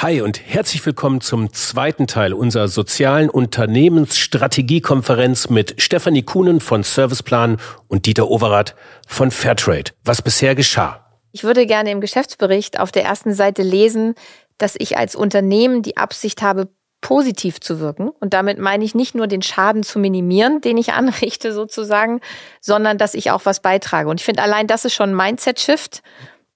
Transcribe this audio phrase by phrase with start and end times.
[0.00, 7.56] Hi und herzlich willkommen zum zweiten Teil unserer sozialen Unternehmensstrategiekonferenz mit Stefanie Kuhnen von Serviceplan
[7.88, 8.76] und Dieter Overath
[9.08, 9.90] von Fairtrade.
[10.04, 11.04] Was bisher geschah?
[11.32, 14.14] Ich würde gerne im Geschäftsbericht auf der ersten Seite lesen,
[14.56, 16.68] dass ich als Unternehmen die Absicht habe,
[17.00, 18.08] positiv zu wirken.
[18.08, 22.20] Und damit meine ich nicht nur den Schaden zu minimieren, den ich anrichte sozusagen,
[22.60, 24.08] sondern dass ich auch was beitrage.
[24.08, 26.02] Und ich finde allein das ist schon ein Mindset-Shift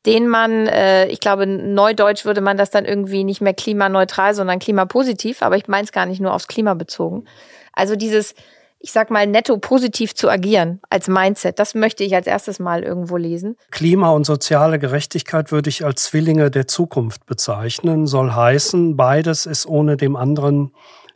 [0.06, 4.58] den man, äh, ich glaube, neudeutsch würde man das dann irgendwie nicht mehr klimaneutral, sondern
[4.58, 7.24] klimapositiv, aber ich meine es gar nicht nur aufs Klima bezogen.
[7.72, 8.34] Also dieses,
[8.80, 12.82] ich sag mal, netto positiv zu agieren als Mindset, das möchte ich als erstes mal
[12.82, 13.56] irgendwo lesen.
[13.70, 19.66] Klima und soziale Gerechtigkeit würde ich als Zwillinge der Zukunft bezeichnen, soll heißen, beides ist
[19.66, 20.72] ohne dem anderen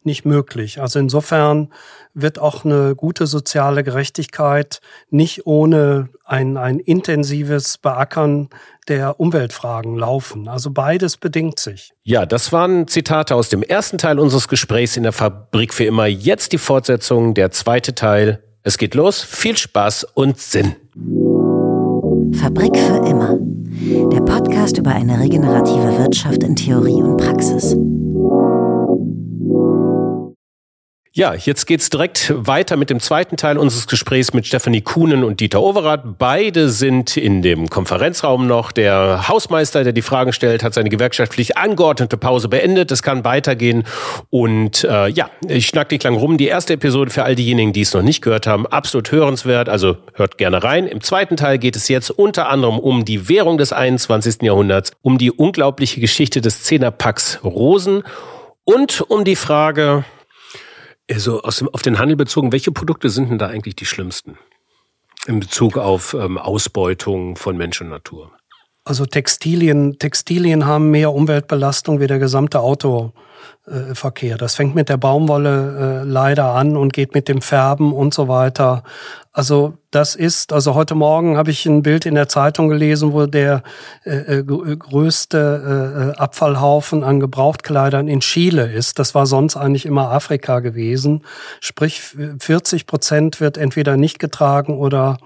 [0.07, 0.81] nicht möglich.
[0.81, 1.73] Also insofern
[2.15, 8.49] wird auch eine gute soziale Gerechtigkeit nicht ohne ein, ein intensives Beackern
[8.89, 10.49] der Umweltfragen laufen.
[10.49, 11.93] Also beides bedingt sich.
[12.05, 16.07] Ja, das waren Zitate aus dem ersten Teil unseres Gesprächs in der Fabrik für immer.
[16.07, 18.43] Jetzt die Fortsetzung, der zweite Teil.
[18.63, 19.23] Es geht los.
[19.23, 20.77] Viel Spaß und Sinn.
[22.39, 23.39] Fabrik für immer.
[24.13, 27.77] Der Podcast über eine regenerative Wirtschaft in Theorie und Praxis.
[31.17, 35.41] Ja, jetzt geht's direkt weiter mit dem zweiten Teil unseres Gesprächs mit Stefanie Kuhnen und
[35.41, 36.19] Dieter Overath.
[36.19, 38.71] Beide sind in dem Konferenzraum noch.
[38.71, 42.93] Der Hausmeister, der die Fragen stellt, hat seine gewerkschaftlich angeordnete Pause beendet.
[42.93, 43.85] Es kann weitergehen.
[44.29, 46.37] Und äh, ja, ich schnack die Klang rum.
[46.37, 49.71] Die erste Episode für all diejenigen, die es noch nicht gehört haben, absolut hörenswert.
[49.71, 50.87] Also hört gerne rein.
[50.87, 54.43] Im zweiten Teil geht es jetzt unter anderem um die Währung des 21.
[54.43, 58.03] Jahrhunderts, um die unglaubliche Geschichte des Zehnerpacks Rosen
[58.65, 60.05] und um die Frage,
[61.11, 64.39] also aus dem, auf den Handel bezogen, welche Produkte sind denn da eigentlich die schlimmsten?
[65.27, 68.33] In Bezug auf ähm, Ausbeutung von Mensch und Natur.
[68.85, 73.13] Also Textilien, Textilien haben mehr Umweltbelastung wie der gesamte Auto,
[73.67, 74.37] äh, Verkehr.
[74.37, 78.29] Das fängt mit der Baumwolle äh, leider an und geht mit dem Färben und so
[78.29, 78.83] weiter.
[79.33, 83.27] Also das ist, also heute Morgen habe ich ein Bild in der Zeitung gelesen, wo
[83.27, 83.63] der
[84.05, 88.99] äh, äh größte äh, Abfallhaufen an Gebrauchtkleidern in Chile ist.
[88.99, 91.23] Das war sonst eigentlich immer Afrika gewesen.
[91.61, 92.01] Sprich,
[92.39, 95.19] 40 Prozent wird entweder nicht getragen oder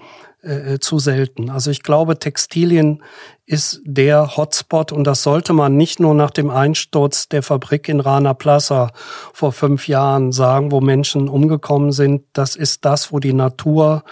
[0.43, 1.49] äh, zu selten.
[1.49, 3.03] Also ich glaube, Textilien
[3.51, 7.99] ist der Hotspot und das sollte man nicht nur nach dem Einsturz der Fabrik in
[7.99, 8.91] Rana Plaza
[9.33, 12.23] vor fünf Jahren sagen, wo Menschen umgekommen sind.
[12.31, 14.03] Das ist das, wo die Natur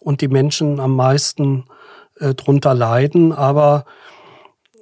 [0.00, 1.64] und die Menschen am meisten
[2.20, 3.32] äh, drunter leiden.
[3.32, 3.86] Aber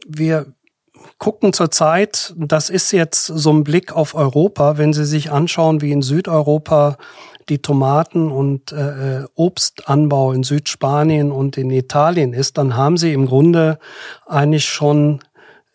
[0.09, 0.55] wir
[1.19, 5.93] gucken zurzeit, das ist jetzt so ein Blick auf Europa, wenn Sie sich anschauen, wie
[5.93, 6.97] in Südeuropa
[7.51, 13.27] die Tomaten- und äh, Obstanbau in Südspanien und in Italien ist, dann haben sie im
[13.27, 13.79] Grunde
[14.27, 15.21] eigentlich schon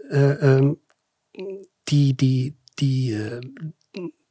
[0.09, 0.77] äh, ähm,
[1.89, 3.41] die, die, die, äh,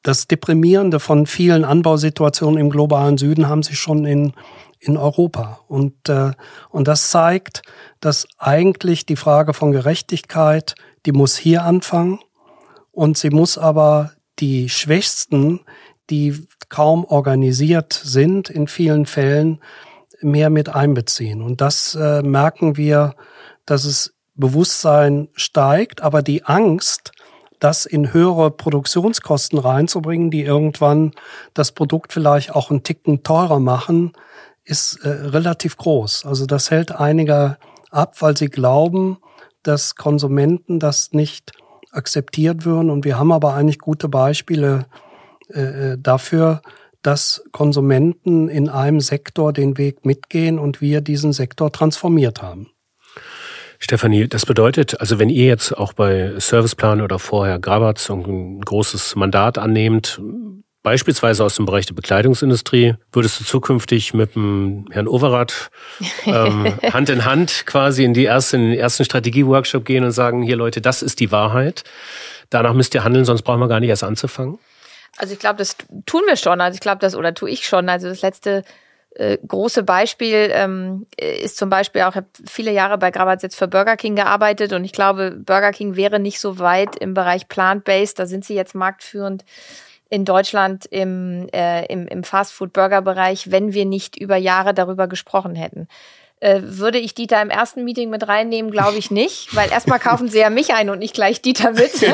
[0.02, 4.32] das Deprimierende von vielen Anbausituationen im globalen Süden haben sie schon in,
[4.80, 5.60] in Europa.
[5.68, 6.32] Und, äh,
[6.70, 7.62] und das zeigt,
[8.00, 10.74] dass eigentlich die Frage von Gerechtigkeit,
[11.06, 12.20] die muss hier anfangen
[12.90, 15.60] und sie muss aber die Schwächsten,
[16.10, 19.60] die kaum organisiert sind, in vielen Fällen
[20.20, 21.42] mehr mit einbeziehen.
[21.42, 23.14] Und das äh, merken wir,
[23.66, 27.12] dass es Bewusstsein steigt, aber die Angst,
[27.60, 31.12] das in höhere Produktionskosten reinzubringen, die irgendwann
[31.54, 34.12] das Produkt vielleicht auch einen Ticken teurer machen,
[34.64, 36.26] ist äh, relativ groß.
[36.26, 37.58] Also das hält einige
[37.90, 39.18] ab, weil sie glauben,
[39.62, 41.52] dass Konsumenten das nicht
[41.92, 42.90] akzeptiert würden.
[42.90, 44.86] Und wir haben aber eigentlich gute Beispiele
[45.52, 45.60] äh,
[45.92, 46.62] äh, dafür,
[47.02, 52.70] dass Konsumenten in einem Sektor den Weg mitgehen und wir diesen Sektor transformiert haben.
[53.78, 59.16] Stefanie, das bedeutet, also wenn ihr jetzt auch bei Serviceplan oder vorher Grabatz ein großes
[59.16, 60.20] Mandat annehmt,
[60.82, 65.70] beispielsweise aus dem Bereich der Bekleidungsindustrie, würdest du zukünftig mit dem Herrn Overath
[66.24, 70.42] ähm, Hand in Hand quasi in, die erste, in den ersten Strategieworkshop gehen und sagen,
[70.42, 71.84] hier Leute, das ist die Wahrheit.
[72.48, 74.58] Danach müsst ihr handeln, sonst brauchen wir gar nicht erst anzufangen?
[75.16, 75.76] Also ich glaube, das
[76.06, 76.60] tun wir schon.
[76.60, 77.88] Also ich glaube, das oder tue ich schon.
[77.88, 78.64] Also das letzte
[79.14, 83.56] äh, große Beispiel ähm, ist zum Beispiel auch, ich habe viele Jahre bei Grabatz jetzt
[83.56, 87.46] für Burger King gearbeitet und ich glaube, Burger King wäre nicht so weit im Bereich
[87.48, 88.18] Plant-Based.
[88.18, 89.44] Da sind sie jetzt marktführend
[90.10, 95.88] in Deutschland im, äh, im, im Fast-Food-Burger-Bereich, wenn wir nicht über Jahre darüber gesprochen hätten.
[96.44, 100.28] Äh, würde ich Dieter im ersten Meeting mit reinnehmen, glaube ich nicht, weil erstmal kaufen
[100.28, 101.90] sie ja mich ein und nicht gleich Dieter mit.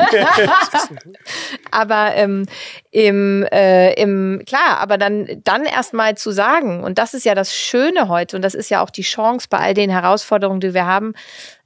[1.71, 2.45] aber ähm,
[2.91, 7.53] im, äh, im klar, aber dann dann erstmal zu sagen und das ist ja das
[7.53, 10.85] Schöne heute und das ist ja auch die Chance bei all den Herausforderungen, die wir
[10.85, 11.13] haben.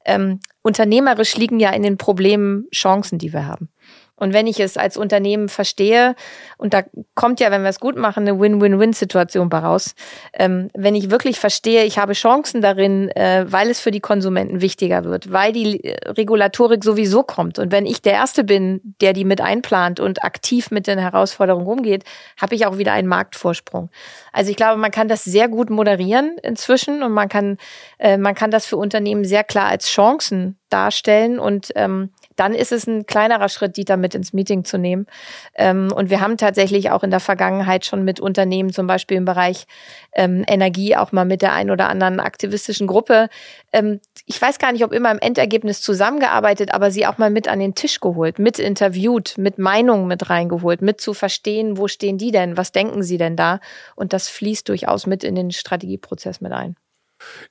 [0.03, 3.69] Ähm, unternehmerisch liegen ja in den Problemen Chancen, die wir haben.
[4.17, 6.15] Und wenn ich es als Unternehmen verstehe,
[6.57, 6.83] und da
[7.15, 9.93] kommt ja, wenn wir es gut machen, eine Win-Win-Win-Situation bei raus,
[10.33, 14.61] ähm, wenn ich wirklich verstehe, ich habe Chancen darin, äh, weil es für die Konsumenten
[14.61, 17.59] wichtiger wird, weil die äh, Regulatorik sowieso kommt.
[17.59, 21.67] Und wenn ich der Erste bin, der die mit einplant und aktiv mit den Herausforderungen
[21.67, 22.05] umgeht,
[22.39, 23.89] habe ich auch wieder einen Marktvorsprung.
[24.31, 27.57] Also ich glaube, man kann das sehr gut moderieren inzwischen und man kann,
[27.99, 32.71] äh, man kann das für Unternehmen sehr klar als Chancen darstellen und ähm, dann ist
[32.71, 35.07] es ein kleinerer Schritt, die da mit ins Meeting zu nehmen.
[35.55, 39.25] Ähm, und wir haben tatsächlich auch in der Vergangenheit schon mit Unternehmen, zum Beispiel im
[39.25, 39.67] Bereich
[40.13, 43.29] ähm, Energie, auch mal mit der einen oder anderen aktivistischen Gruppe,
[43.71, 47.47] ähm, ich weiß gar nicht, ob immer im Endergebnis zusammengearbeitet, aber sie auch mal mit
[47.47, 52.17] an den Tisch geholt, mit interviewt, mit Meinungen mit reingeholt, mit zu verstehen, wo stehen
[52.17, 53.59] die denn, was denken sie denn da?
[53.95, 56.75] Und das fließt durchaus mit in den Strategieprozess mit ein.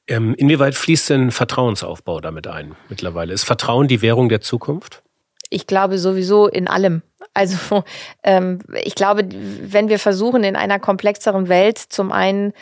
[0.07, 3.33] Ähm, inwieweit fließt denn Vertrauensaufbau damit ein mittlerweile?
[3.33, 5.03] Ist Vertrauen die Währung der Zukunft?
[5.51, 7.03] Ich glaube sowieso in allem.
[7.33, 7.85] Also
[8.23, 12.53] ähm, ich glaube, wenn wir versuchen, in einer komplexeren Welt zum einen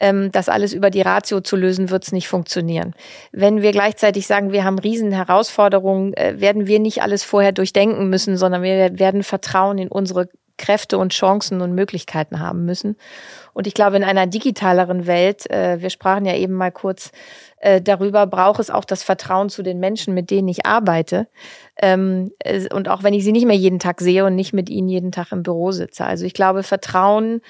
[0.00, 2.94] ähm, das alles über die Ratio zu lösen, wird es nicht funktionieren.
[3.32, 8.08] Wenn wir gleichzeitig sagen, wir haben riesen Herausforderungen, äh, werden wir nicht alles vorher durchdenken
[8.08, 10.28] müssen, sondern wir werden Vertrauen in unsere
[10.60, 12.96] Kräfte und Chancen und Möglichkeiten haben müssen.
[13.54, 17.10] Und ich glaube, in einer digitaleren Welt, äh, wir sprachen ja eben mal kurz
[17.58, 21.26] äh, darüber, braucht es auch das Vertrauen zu den Menschen, mit denen ich arbeite.
[21.80, 22.32] Ähm,
[22.72, 25.12] und auch wenn ich sie nicht mehr jeden Tag sehe und nicht mit ihnen jeden
[25.12, 26.04] Tag im Büro sitze.
[26.04, 27.40] Also ich glaube, Vertrauen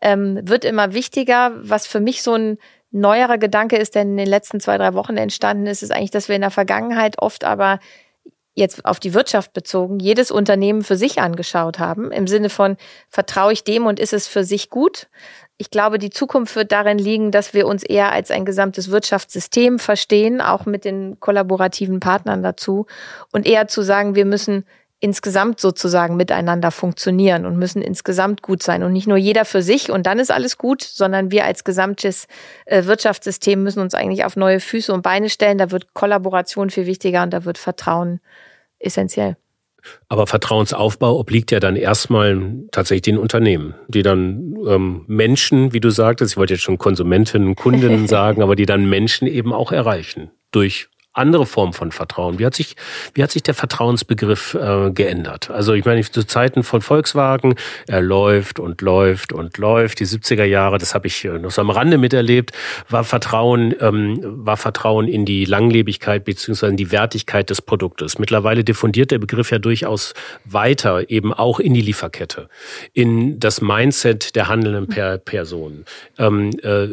[0.00, 1.52] ähm, wird immer wichtiger.
[1.56, 2.58] Was für mich so ein
[2.90, 6.28] neuerer Gedanke ist, der in den letzten zwei, drei Wochen entstanden ist, ist eigentlich, dass
[6.28, 7.78] wir in der Vergangenheit oft aber
[8.56, 12.76] jetzt auf die Wirtschaft bezogen, jedes Unternehmen für sich angeschaut haben, im Sinne von,
[13.10, 15.08] vertraue ich dem und ist es für sich gut?
[15.58, 19.78] Ich glaube, die Zukunft wird darin liegen, dass wir uns eher als ein gesamtes Wirtschaftssystem
[19.78, 22.86] verstehen, auch mit den kollaborativen Partnern dazu
[23.30, 24.64] und eher zu sagen, wir müssen
[25.00, 29.90] insgesamt sozusagen miteinander funktionieren und müssen insgesamt gut sein und nicht nur jeder für sich
[29.90, 32.26] und dann ist alles gut, sondern wir als gesamtes
[32.64, 35.58] äh, Wirtschaftssystem müssen uns eigentlich auf neue Füße und Beine stellen.
[35.58, 38.20] Da wird Kollaboration viel wichtiger und da wird Vertrauen
[38.78, 39.36] essentiell.
[40.08, 45.90] Aber Vertrauensaufbau obliegt ja dann erstmal tatsächlich den Unternehmen, die dann ähm, Menschen, wie du
[45.90, 50.30] sagtest, ich wollte jetzt schon Konsumentinnen, Kundinnen sagen, aber die dann Menschen eben auch erreichen
[50.50, 52.38] durch andere Form von Vertrauen.
[52.38, 52.76] Wie hat sich,
[53.14, 55.50] wie hat sich der Vertrauensbegriff äh, geändert?
[55.50, 57.54] Also ich meine, zu Zeiten von Volkswagen,
[57.86, 60.00] er läuft und läuft und läuft.
[60.00, 62.52] Die 70er Jahre, das habe ich äh, noch so am Rande miterlebt,
[62.88, 68.18] war Vertrauen, ähm, war Vertrauen in die Langlebigkeit beziehungsweise in die Wertigkeit des Produktes.
[68.18, 70.14] Mittlerweile diffundiert der Begriff ja durchaus
[70.44, 72.48] weiter, eben auch in die Lieferkette,
[72.92, 75.84] in das Mindset der handelnden per Personen.
[76.18, 76.88] Ähm, äh,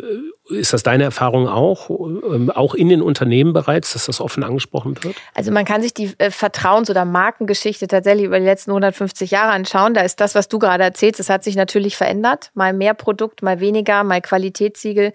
[0.53, 5.03] ist das deine Erfahrung auch, ähm, auch in den Unternehmen bereits, dass das offen angesprochen
[5.03, 5.15] wird?
[5.33, 9.51] Also man kann sich die äh, Vertrauens- oder Markengeschichte tatsächlich über die letzten 150 Jahre
[9.51, 9.93] anschauen.
[9.93, 12.51] Da ist das, was du gerade erzählst, das hat sich natürlich verändert.
[12.53, 15.13] Mal mehr Produkt, mal weniger, mal Qualitätssiegel.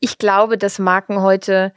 [0.00, 1.72] Ich glaube, dass Marken heute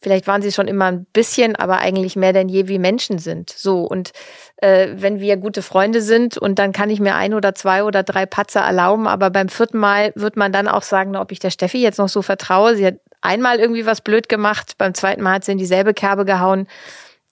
[0.00, 3.50] vielleicht waren sie schon immer ein bisschen, aber eigentlich mehr denn je wie Menschen sind.
[3.50, 4.12] So und
[4.56, 8.02] äh, wenn wir gute Freunde sind und dann kann ich mir ein oder zwei oder
[8.02, 11.50] drei Patzer erlauben, aber beim vierten Mal wird man dann auch sagen, ob ich der
[11.50, 12.76] Steffi jetzt noch so vertraue.
[12.76, 16.24] Sie hat einmal irgendwie was blöd gemacht, beim zweiten Mal hat sie in dieselbe Kerbe
[16.24, 16.66] gehauen.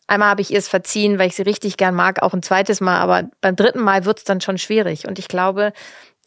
[0.07, 2.81] Einmal habe ich ihr es verziehen, weil ich sie richtig gern mag, auch ein zweites
[2.81, 5.07] Mal, aber beim dritten Mal wird es dann schon schwierig.
[5.07, 5.75] Und ich glaube,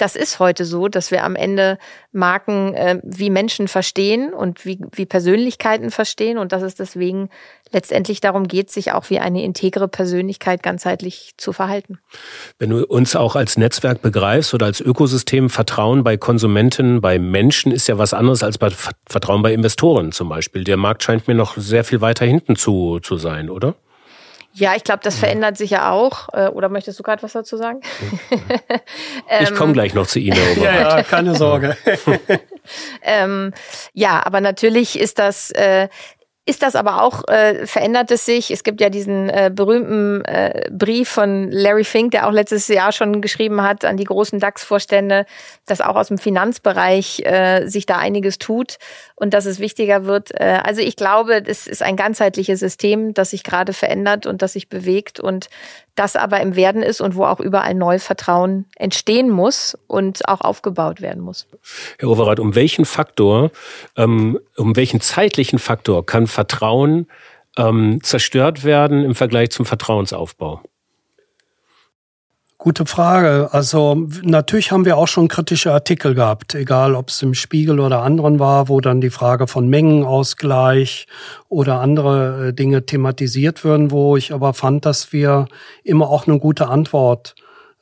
[0.02, 1.78] das ist heute so, dass wir am Ende
[2.12, 7.30] Marken äh, wie Menschen verstehen und wie, wie Persönlichkeiten verstehen und dass es deswegen
[7.72, 12.00] letztendlich darum geht, sich auch wie eine integre Persönlichkeit ganzheitlich zu verhalten.
[12.58, 17.72] Wenn du uns auch als Netzwerk begreifst oder als Ökosystem, Vertrauen bei Konsumenten, bei Menschen
[17.72, 18.72] ist ja was anderes als bei
[19.08, 20.64] Vertrauen bei Investoren zum Beispiel.
[20.64, 23.76] Der Markt scheint mir noch sehr viel weiter hinten zu, zu sein, oder?
[24.54, 26.30] Ja, ich glaube, das verändert sich ja auch.
[26.34, 27.82] Äh, oder möchtest du gerade was dazu sagen?
[29.42, 30.38] ich komme gleich noch zu Ihnen.
[30.62, 31.78] ja, ja, keine Sorge.
[33.02, 33.54] ähm,
[33.94, 35.88] ja, aber natürlich ist das, äh,
[36.44, 38.50] ist das aber auch, äh, verändert es sich?
[38.50, 42.92] Es gibt ja diesen äh, berühmten äh, Brief von Larry Fink, der auch letztes Jahr
[42.92, 45.26] schon geschrieben hat an die großen DAX-Vorstände,
[45.68, 48.80] dass auch aus dem Finanzbereich äh, sich da einiges tut
[49.22, 50.32] und dass es wichtiger wird.
[50.34, 54.54] Äh, also ich glaube, es ist ein ganzheitliches System, das sich gerade verändert und das
[54.54, 55.48] sich bewegt und
[55.94, 60.42] das aber im Werden ist und wo auch überall neu Vertrauen entstehen muss und auch
[60.42, 61.46] aufgebaut werden muss.
[62.00, 63.52] Herr Overath, um welchen Faktor,
[63.96, 67.08] ähm, um welchen zeitlichen Faktor kann Vertrauen
[67.58, 70.64] ähm, zerstört werden im Vergleich zum Vertrauensaufbau?
[72.64, 73.50] Gute Frage.
[73.54, 78.04] Also natürlich haben wir auch schon kritische Artikel gehabt, egal ob es im Spiegel oder
[78.04, 81.08] anderen war, wo dann die Frage von Mengenausgleich
[81.50, 85.48] oder andere äh, Dinge thematisiert würden, wo ich aber fand, dass wir
[85.84, 87.34] immer auch eine gute Antwort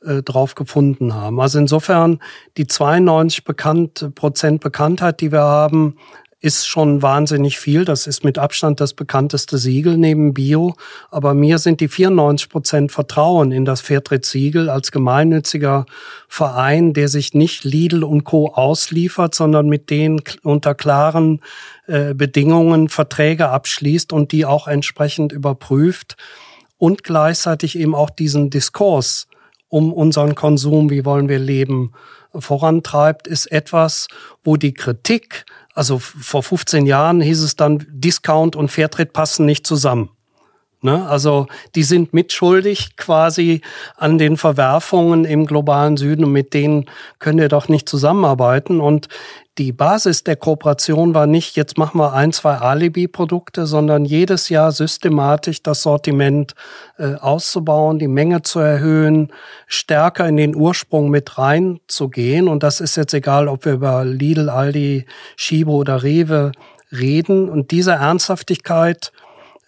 [0.02, 1.42] äh, drauf gefunden haben.
[1.42, 2.18] Also insofern
[2.56, 5.98] die 92 bekannt, Prozent Bekanntheit, die wir haben,
[6.40, 7.84] ist schon wahnsinnig viel.
[7.84, 10.74] Das ist mit Abstand das bekannteste Siegel neben Bio.
[11.10, 15.84] Aber mir sind die 94 Prozent Vertrauen in das Fairtrade-Siegel als gemeinnütziger
[16.28, 18.48] Verein, der sich nicht Lidl und Co.
[18.54, 21.40] ausliefert, sondern mit denen unter klaren
[21.86, 26.16] äh, Bedingungen Verträge abschließt und die auch entsprechend überprüft
[26.78, 29.26] und gleichzeitig eben auch diesen Diskurs
[29.68, 31.92] um unseren Konsum, wie wollen wir leben,
[32.34, 34.08] vorantreibt, ist etwas,
[34.44, 39.66] wo die Kritik also vor 15 Jahren hieß es dann, Discount und Fairtrade passen nicht
[39.66, 40.10] zusammen.
[40.82, 41.06] Ne?
[41.06, 43.60] Also die sind mitschuldig quasi
[43.96, 46.86] an den Verwerfungen im globalen Süden und mit denen
[47.18, 48.80] können wir doch nicht zusammenarbeiten.
[48.80, 49.08] Und
[49.58, 54.72] die Basis der Kooperation war nicht, jetzt machen wir ein, zwei Alibi-Produkte, sondern jedes Jahr
[54.72, 56.54] systematisch das Sortiment
[56.96, 59.30] äh, auszubauen, die Menge zu erhöhen,
[59.66, 62.48] stärker in den Ursprung mit reinzugehen.
[62.48, 65.04] Und das ist jetzt egal, ob wir über Lidl, Aldi,
[65.36, 66.52] Schibo oder Rewe
[66.90, 67.50] reden.
[67.50, 69.12] Und diese Ernsthaftigkeit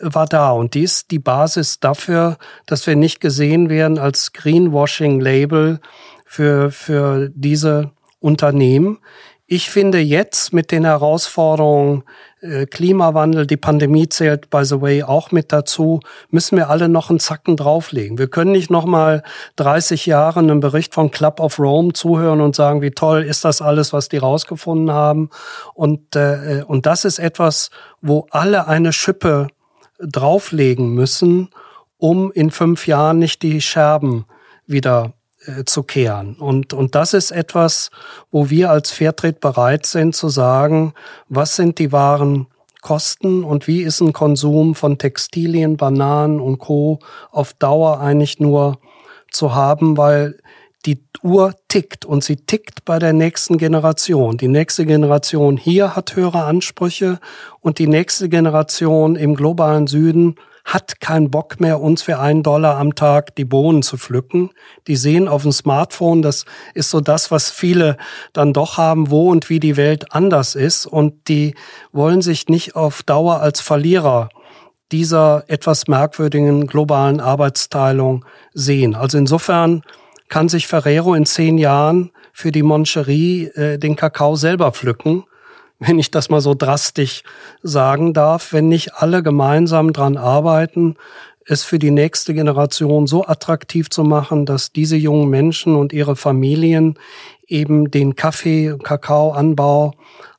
[0.03, 5.81] war da und die ist die Basis dafür, dass wir nicht gesehen werden als Greenwashing-Label
[6.27, 8.99] für, für diese Unternehmen.
[9.47, 12.05] Ich finde jetzt mit den Herausforderungen
[12.41, 17.11] äh, Klimawandel, die Pandemie zählt by the way auch mit dazu, müssen wir alle noch
[17.11, 18.17] einen Zacken drauflegen.
[18.17, 19.23] Wir können nicht noch mal
[19.57, 23.61] 30 Jahre einen Bericht von Club of Rome zuhören und sagen, wie toll ist das
[23.61, 25.29] alles, was die rausgefunden haben.
[25.75, 29.49] Und äh, und das ist etwas, wo alle eine Schippe
[29.99, 31.51] drauflegen müssen,
[31.99, 34.25] um in fünf Jahren nicht die Scherben
[34.67, 35.15] wieder
[35.47, 36.35] äh, zu kehren.
[36.37, 37.91] Und, und das ist etwas,
[38.31, 40.95] wo wir als Fairtrade bereit sind zu sagen,
[41.29, 42.47] was sind die wahren
[42.83, 46.99] Kosten und wie ist ein Konsum von Textilien, Bananen und Co.
[47.31, 48.79] auf Dauer eigentlich nur
[49.31, 50.39] zu haben, weil
[50.87, 54.37] die Uhr tickt und sie tickt bei der nächsten Generation.
[54.37, 57.21] Die nächste Generation hier hat höhere Ansprüche
[57.61, 62.79] und die nächste Generation im globalen Süden hat keinen Bock mehr, uns für einen Dollar
[62.79, 64.51] am Tag die Bohnen zu pflücken.
[64.87, 67.97] Die sehen auf dem Smartphone, das ist so das, was viele
[68.33, 70.87] dann doch haben, wo und wie die Welt anders ist.
[70.87, 71.55] Und die
[71.91, 74.29] wollen sich nicht auf Dauer als Verlierer
[74.93, 78.95] dieser etwas merkwürdigen globalen Arbeitsteilung sehen.
[78.95, 79.83] Also insofern
[80.33, 85.25] kann sich Ferrero in zehn Jahren für die Moncherie äh, den Kakao selber pflücken,
[85.79, 87.23] wenn ich das mal so drastisch
[87.63, 90.97] sagen darf, wenn nicht alle gemeinsam dran arbeiten,
[91.45, 96.17] es für die nächste Generation so attraktiv zu machen, dass diese jungen Menschen und ihre
[96.17, 96.99] Familien
[97.47, 99.93] eben den Kaffee, Kakaoanbau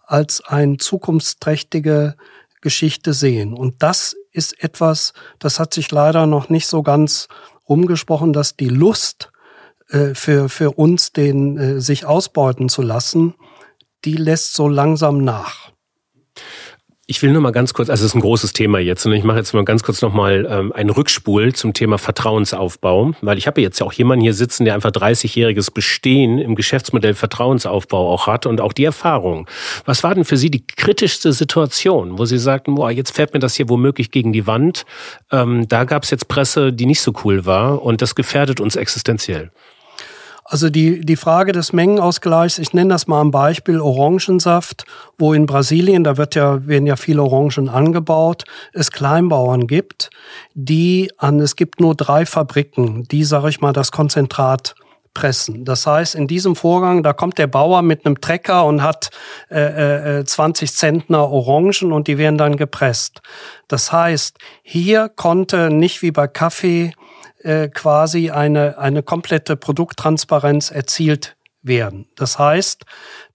[0.07, 2.15] als ein zukunftsträchtige
[2.61, 3.53] Geschichte sehen.
[3.53, 7.27] Und das ist etwas, das hat sich leider noch nicht so ganz
[7.69, 9.29] rumgesprochen, dass die Lust
[9.93, 13.35] äh, für, für uns, den äh, sich ausbeuten zu lassen,
[14.05, 15.71] die lässt so langsam nach.
[17.05, 19.23] Ich will nur mal ganz kurz, also es ist ein großes Thema jetzt und ich
[19.23, 23.61] mache jetzt mal ganz kurz nochmal ähm, einen Rückspul zum Thema Vertrauensaufbau, weil ich habe
[23.61, 28.47] jetzt ja auch jemanden hier sitzen, der einfach 30-jähriges Bestehen im Geschäftsmodell Vertrauensaufbau auch hat
[28.47, 29.47] und auch die Erfahrung.
[29.85, 33.41] Was war denn für Sie die kritischste Situation, wo Sie sagten, boah, jetzt fährt mir
[33.41, 34.85] das hier womöglich gegen die Wand,
[35.31, 38.77] ähm, da gab es jetzt Presse, die nicht so cool war und das gefährdet uns
[38.77, 39.51] existenziell?
[40.45, 44.85] Also die, die Frage des Mengenausgleichs, ich nenne das mal ein Beispiel Orangensaft,
[45.17, 50.09] wo in Brasilien, da wird ja, werden ja viele Orangen angebaut, es Kleinbauern gibt,
[50.53, 54.75] die an, es gibt nur drei Fabriken, die, sage ich mal, das Konzentrat
[55.13, 55.63] pressen.
[55.63, 59.11] Das heißt, in diesem Vorgang, da kommt der Bauer mit einem Trecker und hat
[59.49, 63.21] äh, äh, 20 Zentner Orangen und die werden dann gepresst.
[63.67, 66.93] Das heißt, hier konnte nicht wie bei Kaffee
[67.43, 72.07] äh, quasi eine, eine komplette Produkttransparenz erzielt werden.
[72.15, 72.83] Das heißt,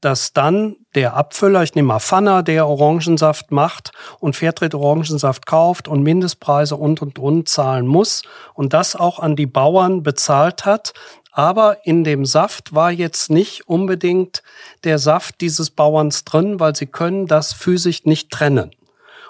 [0.01, 5.89] dass dann der Abfüller, ich nehme mal Pfanner, der Orangensaft macht und Fairtrade Orangensaft kauft
[5.89, 8.23] und Mindestpreise und und und zahlen muss
[8.55, 10.93] und das auch an die Bauern bezahlt hat.
[11.33, 14.43] Aber in dem Saft war jetzt nicht unbedingt
[14.85, 18.73] der Saft dieses Bauerns drin, weil sie können das physisch nicht trennen.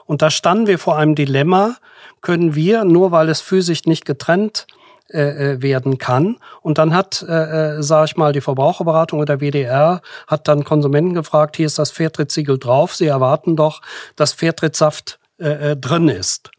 [0.06, 1.76] Und da standen wir vor einem Dilemma,
[2.20, 4.66] können wir, nur weil es physisch nicht getrennt
[5.10, 6.36] äh, äh werden kann.
[6.62, 11.14] Und dann hat, äh, äh, sage ich mal, die Verbraucherberatung oder WDR hat dann Konsumenten
[11.14, 13.80] gefragt, hier ist das Fairtrade-Siegel drauf, sie erwarten doch,
[14.16, 16.50] dass Fairtrade-Saft äh, äh, drin ist.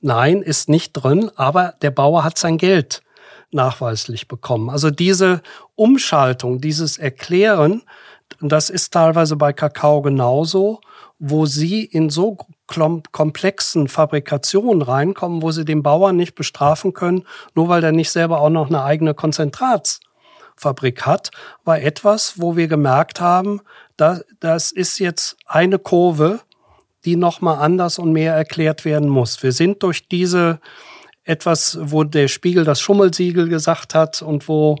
[0.00, 3.02] Nein, ist nicht drin, aber der Bauer hat sein Geld
[3.50, 4.70] nachweislich bekommen.
[4.70, 5.42] Also diese
[5.74, 7.82] Umschaltung, dieses Erklären,
[8.40, 10.80] das ist teilweise bei Kakao genauso,
[11.18, 17.68] wo sie in so komplexen Fabrikationen reinkommen, wo sie den Bauern nicht bestrafen können, nur
[17.68, 21.30] weil der nicht selber auch noch eine eigene Konzentratsfabrik hat,
[21.64, 23.60] war etwas, wo wir gemerkt haben,
[23.96, 26.40] da, das ist jetzt eine Kurve,
[27.04, 29.42] die nochmal anders und mehr erklärt werden muss.
[29.42, 30.60] Wir sind durch diese
[31.28, 34.78] etwas, wo der Spiegel das Schummelsiegel gesagt hat und wo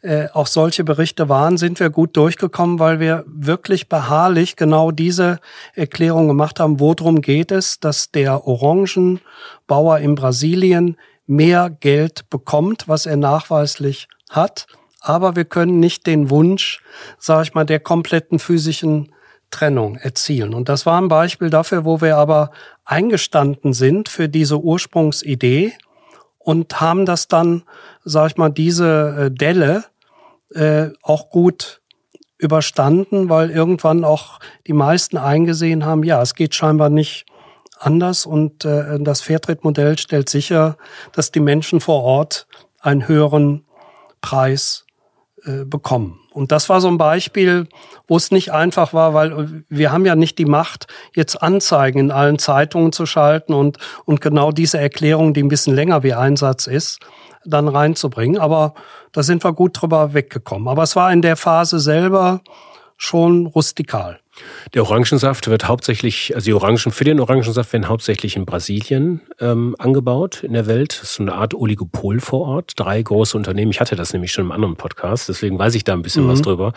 [0.00, 5.40] äh, auch solche Berichte waren, sind wir gut durchgekommen, weil wir wirklich beharrlich genau diese
[5.74, 13.04] Erklärung gemacht haben, worum geht es, dass der Orangenbauer in Brasilien mehr Geld bekommt, was
[13.04, 14.66] er nachweislich hat.
[15.02, 16.82] Aber wir können nicht den Wunsch,
[17.18, 19.12] sage ich mal, der kompletten physischen
[19.50, 20.54] Trennung erzielen.
[20.54, 22.52] Und das war ein Beispiel dafür, wo wir aber
[22.86, 25.74] eingestanden sind für diese Ursprungsidee
[26.40, 27.62] und haben das dann,
[28.04, 29.84] sag ich mal, diese äh, Delle
[30.52, 31.80] äh, auch gut
[32.38, 37.26] überstanden, weil irgendwann auch die meisten eingesehen haben, ja, es geht scheinbar nicht
[37.78, 40.76] anders und äh, das Fairtrade-Modell stellt sicher,
[41.12, 42.46] dass die Menschen vor Ort
[42.80, 43.64] einen höheren
[44.20, 44.86] Preis
[45.44, 46.19] äh, bekommen.
[46.32, 47.66] Und das war so ein Beispiel,
[48.06, 52.10] wo es nicht einfach war, weil wir haben ja nicht die Macht, jetzt Anzeigen in
[52.10, 56.66] allen Zeitungen zu schalten und, und genau diese Erklärung, die ein bisschen länger wie Einsatz
[56.66, 57.00] ist,
[57.44, 58.40] dann reinzubringen.
[58.40, 58.74] Aber
[59.12, 60.68] da sind wir gut drüber weggekommen.
[60.68, 62.42] Aber es war in der Phase selber
[62.96, 64.20] schon rustikal.
[64.74, 69.74] Der Orangensaft wird hauptsächlich, also die Orangen für den Orangensaft werden hauptsächlich in Brasilien ähm,
[69.78, 70.92] angebaut in der Welt.
[70.92, 72.72] Das ist so eine Art Oligopol vor Ort.
[72.76, 73.70] Drei große Unternehmen.
[73.72, 76.28] Ich hatte das nämlich schon im anderen Podcast, deswegen weiß ich da ein bisschen mhm.
[76.28, 76.72] was drüber.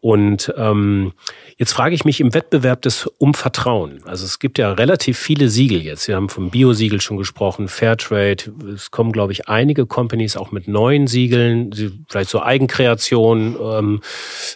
[0.00, 1.12] Und ähm,
[1.56, 4.00] jetzt frage ich mich im Wettbewerb des um Vertrauen.
[4.04, 6.08] Also es gibt ja relativ viele Siegel jetzt.
[6.08, 8.52] Wir haben vom Bio-Siegel schon gesprochen, Fairtrade.
[8.74, 11.72] Es kommen, glaube ich, einige Companies auch mit neuen Siegeln,
[12.08, 13.56] vielleicht so Eigenkreationen.
[13.60, 14.00] Ähm,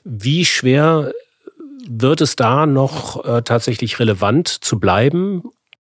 [0.05, 1.12] wie schwer
[1.88, 5.42] wird es da noch äh, tatsächlich relevant zu bleiben?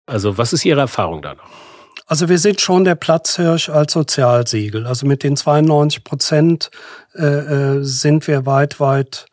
[0.05, 1.49] Also was ist Ihre Erfahrung da noch?
[2.07, 4.85] Also wir sind schon der Platzhirsch als Sozialsiegel.
[4.85, 6.71] Also mit den 92 Prozent
[7.15, 9.27] äh, äh, sind wir weit, weit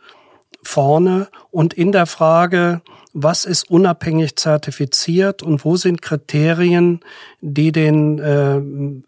[0.63, 1.29] vorne.
[1.51, 2.83] Und in der Frage,
[3.13, 7.01] was ist unabhängig zertifiziert und wo sind Kriterien,
[7.41, 9.03] die den äh,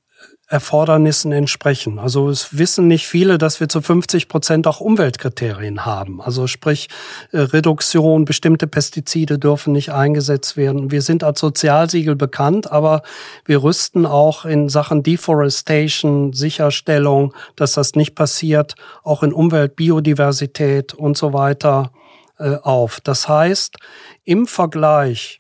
[0.51, 2.01] Erfordernissen entsprechen.
[2.01, 6.21] Also es wissen nicht viele, dass wir zu 50 Prozent auch Umweltkriterien haben.
[6.21, 6.89] Also sprich
[7.31, 10.91] äh, Reduktion, bestimmte Pestizide dürfen nicht eingesetzt werden.
[10.91, 13.03] Wir sind als Sozialsiegel bekannt, aber
[13.45, 20.95] wir rüsten auch in Sachen Deforestation, Sicherstellung, dass das nicht passiert, auch in Umwelt, Biodiversität
[20.95, 21.93] und so weiter
[22.41, 23.01] äh, auf.
[23.01, 23.77] Das heißt,
[24.25, 25.39] im Vergleich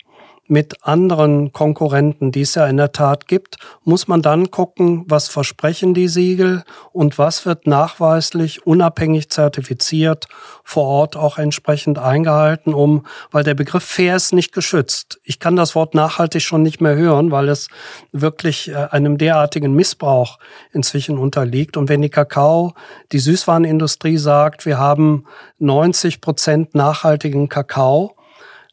[0.50, 5.28] mit anderen Konkurrenten, die es ja in der Tat gibt, muss man dann gucken, was
[5.28, 10.26] versprechen die Siegel und was wird nachweislich unabhängig zertifiziert,
[10.64, 15.20] vor Ort auch entsprechend eingehalten, um, weil der Begriff fair ist nicht geschützt.
[15.22, 17.68] Ich kann das Wort nachhaltig schon nicht mehr hören, weil es
[18.10, 20.38] wirklich äh, einem derartigen Missbrauch
[20.72, 21.76] inzwischen unterliegt.
[21.76, 22.74] Und wenn die Kakao,
[23.12, 25.26] die Süßwarenindustrie sagt, wir haben
[25.58, 28.16] 90 Prozent nachhaltigen Kakao,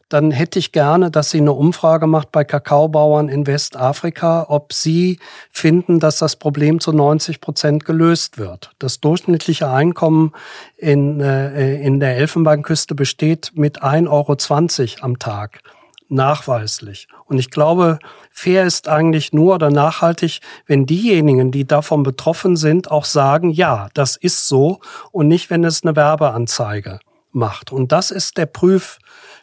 [0.09, 5.19] dann hätte ich gerne, dass sie eine Umfrage macht bei Kakaobauern in Westafrika, ob sie
[5.51, 8.71] finden, dass das Problem zu 90 Prozent gelöst wird.
[8.79, 10.31] Das durchschnittliche Einkommen
[10.77, 14.07] in, äh, in der Elfenbeinküste besteht mit 1,20
[14.97, 15.59] Euro am Tag.
[16.09, 17.09] Nachweislich.
[17.25, 17.99] Und ich glaube,
[18.31, 23.89] fair ist eigentlich nur oder nachhaltig, wenn diejenigen, die davon betroffen sind, auch sagen, ja,
[23.93, 24.79] das ist so
[25.11, 26.99] und nicht, wenn es eine Werbeanzeige
[27.31, 27.73] macht.
[27.73, 28.99] Und das ist der Prüf,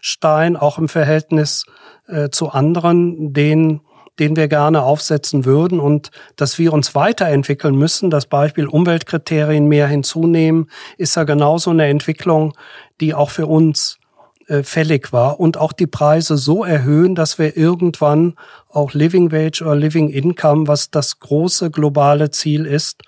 [0.06, 1.64] Stein auch im Verhältnis
[2.08, 3.80] äh, zu anderen, den
[4.20, 8.10] den wir gerne aufsetzen würden und dass wir uns weiterentwickeln müssen.
[8.10, 12.56] Das Beispiel Umweltkriterien mehr hinzunehmen, ist ja genauso eine Entwicklung,
[13.00, 13.98] die auch für uns
[14.46, 18.34] äh, fällig war und auch die Preise so erhöhen, dass wir irgendwann
[18.68, 23.02] auch Living Wage oder Living Income, was das große globale Ziel ist,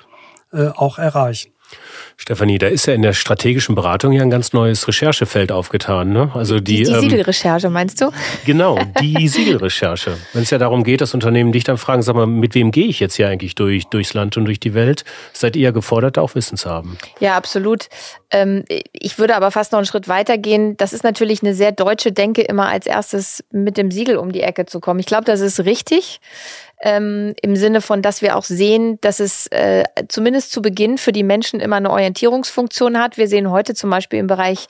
[0.52, 1.52] äh, auch erreichen.
[2.18, 6.12] Stefanie, da ist ja in der strategischen Beratung ja ein ganz neues Recherchefeld aufgetan.
[6.12, 6.31] Ne?
[6.35, 8.11] Also die, die, die ähm, Siegelrecherche, meinst du?
[8.46, 10.16] Genau, die Siegelrecherche.
[10.33, 12.87] Wenn es ja darum geht, dass Unternehmen dich dann fragen, sag mal, mit wem gehe
[12.87, 16.16] ich jetzt hier eigentlich durch, durchs Land und durch die Welt, seid ihr ja gefordert,
[16.16, 16.96] auch Wissen zu haben.
[17.20, 17.88] Ja, absolut.
[18.31, 20.76] Ähm, ich würde aber fast noch einen Schritt weiter gehen.
[20.79, 24.40] Das ist natürlich eine sehr deutsche Denke, immer als erstes mit dem Siegel um die
[24.40, 25.00] Ecke zu kommen.
[25.00, 26.20] Ich glaube, das ist richtig
[26.82, 31.12] ähm, im Sinne von, dass wir auch sehen, dass es äh, zumindest zu Beginn für
[31.12, 33.16] die Menschen immer eine Orientierungsfunktion hat.
[33.16, 34.68] Wir sehen heute zum Beispiel im Bereich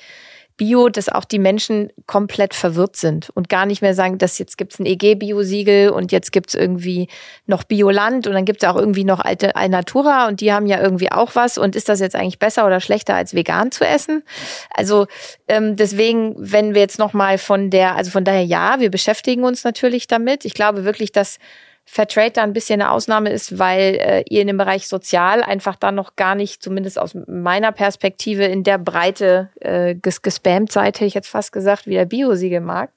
[0.57, 4.57] Bio, dass auch die Menschen komplett verwirrt sind und gar nicht mehr sagen, dass jetzt
[4.57, 7.09] gibt's ein EG-Bio-Siegel und jetzt gibt's irgendwie
[7.47, 11.13] noch Bioland und dann gibt's auch irgendwie noch alte Alnatura und die haben ja irgendwie
[11.13, 14.23] auch was und ist das jetzt eigentlich besser oder schlechter als vegan zu essen?
[14.71, 15.07] Also
[15.47, 19.63] ähm, deswegen, wenn wir jetzt nochmal von der, also von daher ja, wir beschäftigen uns
[19.63, 20.47] natürlich damit.
[20.47, 21.39] Ich glaube wirklich, dass
[21.89, 25.77] Fairtrade da ein bisschen eine Ausnahme ist, weil äh, ihr in dem Bereich Sozial einfach
[25.77, 30.97] da noch gar nicht, zumindest aus meiner Perspektive, in der Breite äh, ges gespammt seid,
[30.97, 32.93] hätte ich jetzt fast gesagt, wie der Biosiegelmarkt.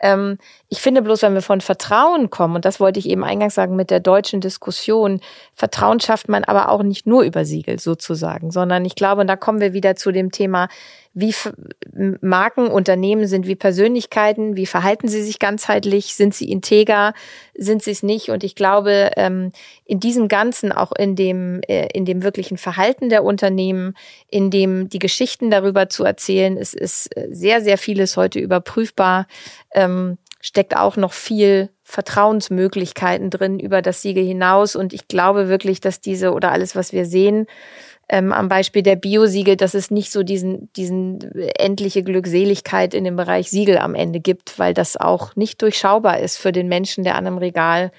[0.00, 3.54] Ähm, ich finde bloß, wenn wir von Vertrauen kommen, und das wollte ich eben eingangs
[3.54, 5.20] sagen mit der deutschen Diskussion,
[5.54, 9.36] Vertrauen schafft man aber auch nicht nur über Siegel sozusagen, sondern ich glaube, und da
[9.36, 10.68] kommen wir wieder zu dem Thema,
[11.16, 11.32] wie
[12.20, 17.14] Marken, Unternehmen sind wie Persönlichkeiten, wie verhalten sie sich ganzheitlich, sind sie integer,
[17.54, 18.30] sind sie es nicht.
[18.30, 19.52] Und ich glaube, ähm,
[19.84, 23.96] in diesem Ganzen, auch in dem, äh, in dem wirklichen Verhalten der Unternehmen,
[24.28, 29.28] in dem die Geschichten darüber zu erzählen, es ist äh, sehr, sehr vieles heute überprüfbar,
[29.84, 34.76] ähm, steckt auch noch viel Vertrauensmöglichkeiten drin über das Siegel hinaus.
[34.76, 37.46] Und ich glaube wirklich, dass diese oder alles, was wir sehen,
[38.08, 41.20] ähm, am Beispiel der Biosiegel, dass es nicht so diesen, diesen
[41.58, 46.36] endliche Glückseligkeit in dem Bereich Siegel am Ende gibt, weil das auch nicht durchschaubar ist
[46.36, 47.92] für den Menschen, der an einem Regal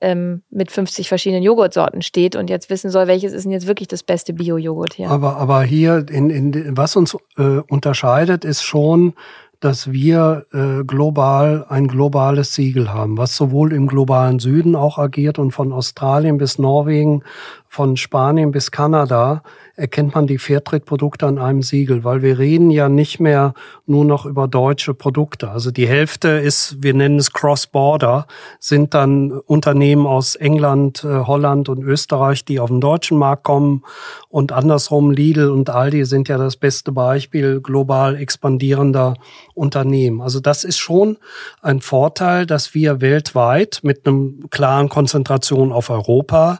[0.00, 3.88] ähm, mit 50 verschiedenen Joghurtsorten steht und jetzt wissen soll, welches ist denn jetzt wirklich
[3.88, 5.10] das beste Bio-Joghurt hier.
[5.10, 9.14] Aber, aber hier, in, in, was uns äh, unterscheidet, ist schon,
[9.60, 15.38] dass wir äh, global ein globales Siegel haben, was sowohl im globalen Süden auch agiert
[15.38, 17.24] und von Australien bis Norwegen,
[17.68, 19.42] von Spanien bis Kanada
[19.76, 23.54] erkennt man die Fairtrade-Produkte an einem Siegel, weil wir reden ja nicht mehr
[23.86, 25.50] nur noch über deutsche Produkte.
[25.50, 28.26] Also die Hälfte ist, wir nennen es Cross-Border,
[28.58, 33.84] sind dann Unternehmen aus England, äh, Holland und Österreich, die auf den deutschen Markt kommen
[34.28, 39.14] und andersrum Lidl und Aldi sind ja das beste Beispiel global expandierender
[39.54, 40.20] Unternehmen.
[40.20, 41.18] Also das ist schon
[41.62, 46.58] ein Vorteil, dass wir weltweit mit einem klaren Konzentration auf Europa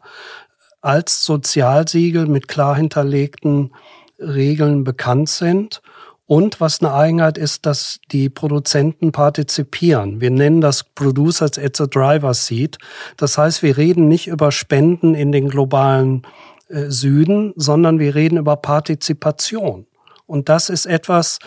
[0.89, 3.73] als Sozialsiegel mit klar hinterlegten
[4.19, 5.83] Regeln bekannt sind.
[6.25, 10.23] Und was eine Eigenheit ist, dass die Produzenten partizipieren.
[10.23, 12.79] Wir nennen das Producers at the Driver Seat.
[13.19, 16.23] Das heißt, wir reden nicht über Spenden in den globalen
[16.69, 19.87] äh, Süden, sondern wir reden über Partizipation.
[20.29, 21.39] Und das ist etwas,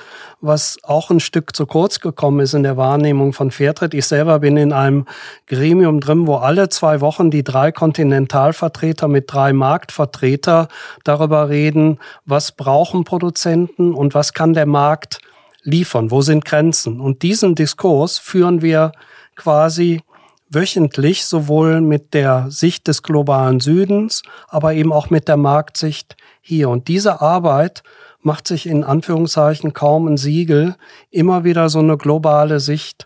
[0.41, 3.95] was auch ein Stück zu kurz gekommen ist in der Wahrnehmung von Fairtrade.
[3.95, 5.05] Ich selber bin in einem
[5.45, 10.67] Gremium drin, wo alle zwei Wochen die drei Kontinentalvertreter mit drei Marktvertreter
[11.03, 15.19] darüber reden, was brauchen Produzenten und was kann der Markt
[15.61, 16.99] liefern, wo sind Grenzen.
[16.99, 18.93] Und diesen Diskurs führen wir
[19.35, 20.01] quasi
[20.49, 26.69] wöchentlich sowohl mit der Sicht des globalen Südens, aber eben auch mit der Marktsicht hier.
[26.69, 27.83] Und diese Arbeit
[28.21, 30.75] macht sich in Anführungszeichen kaum ein Siegel,
[31.09, 33.03] immer wieder so eine globale Sicht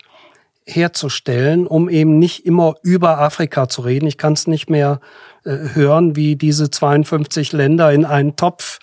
[0.66, 4.06] herzustellen, um eben nicht immer über Afrika zu reden.
[4.06, 5.00] Ich kann es nicht mehr
[5.44, 8.80] äh, hören, wie diese 52 Länder in einen Topf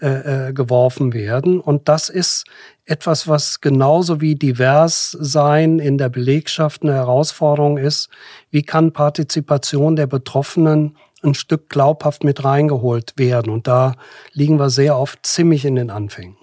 [0.00, 1.60] äh, äh, geworfen werden.
[1.60, 2.44] Und das ist
[2.86, 8.08] etwas, was genauso wie divers sein in der Belegschaft eine Herausforderung ist.
[8.50, 10.96] Wie kann Partizipation der Betroffenen
[11.26, 13.52] ein Stück glaubhaft mit reingeholt werden.
[13.52, 13.96] Und da
[14.32, 16.36] liegen wir sehr oft ziemlich in den Anfängen.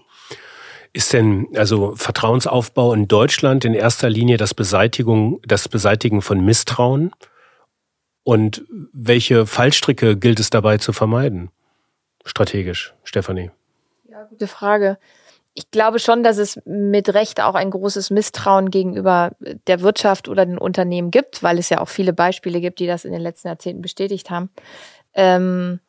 [0.92, 7.12] Ist denn also Vertrauensaufbau in Deutschland in erster Linie das Beseitigung, das Beseitigen von Misstrauen?
[8.24, 11.50] Und welche Fallstricke gilt es dabei zu vermeiden?
[12.26, 13.50] Strategisch, Stefanie.
[14.08, 14.98] Ja, gute Frage
[15.56, 19.32] ich glaube schon, dass es mit Recht auch ein großes Misstrauen gegenüber
[19.68, 23.06] der Wirtschaft oder den Unternehmen gibt, weil es ja auch viele Beispiele gibt, die das
[23.06, 24.50] in den letzten Jahrzehnten bestätigt haben.
[25.14, 25.80] Ähm,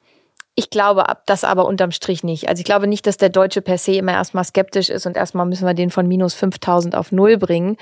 [0.57, 2.49] ich glaube das aber unterm Strich nicht.
[2.49, 5.47] Also ich glaube nicht, dass der Deutsche per se immer erstmal skeptisch ist und erstmal
[5.47, 7.77] müssen wir den von minus 5000 auf Null bringen.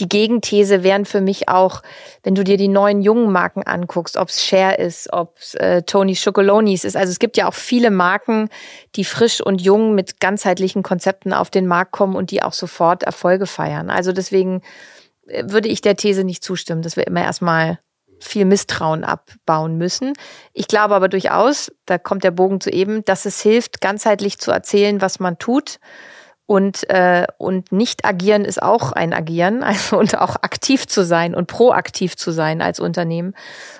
[0.00, 1.82] Die Gegenthese wären für mich auch,
[2.24, 5.82] wenn du dir die neuen jungen Marken anguckst, ob es Share ist, ob es äh,
[5.82, 6.96] Tony Chocolonis ist.
[6.96, 8.48] Also es gibt ja auch viele Marken,
[8.96, 13.04] die frisch und jung mit ganzheitlichen Konzepten auf den Markt kommen und die auch sofort
[13.04, 13.88] Erfolge feiern.
[13.88, 14.62] Also deswegen
[15.28, 17.78] äh, würde ich der These nicht zustimmen, dass wir immer erstmal
[18.18, 20.12] viel Misstrauen abbauen müssen.
[20.52, 24.50] Ich glaube aber durchaus, da kommt der Bogen zu eben, dass es hilft, ganzheitlich zu
[24.50, 25.78] erzählen, was man tut.
[26.48, 31.34] Und, äh, und nicht agieren ist auch ein Agieren, also und auch aktiv zu sein
[31.34, 33.34] und proaktiv zu sein als Unternehmen.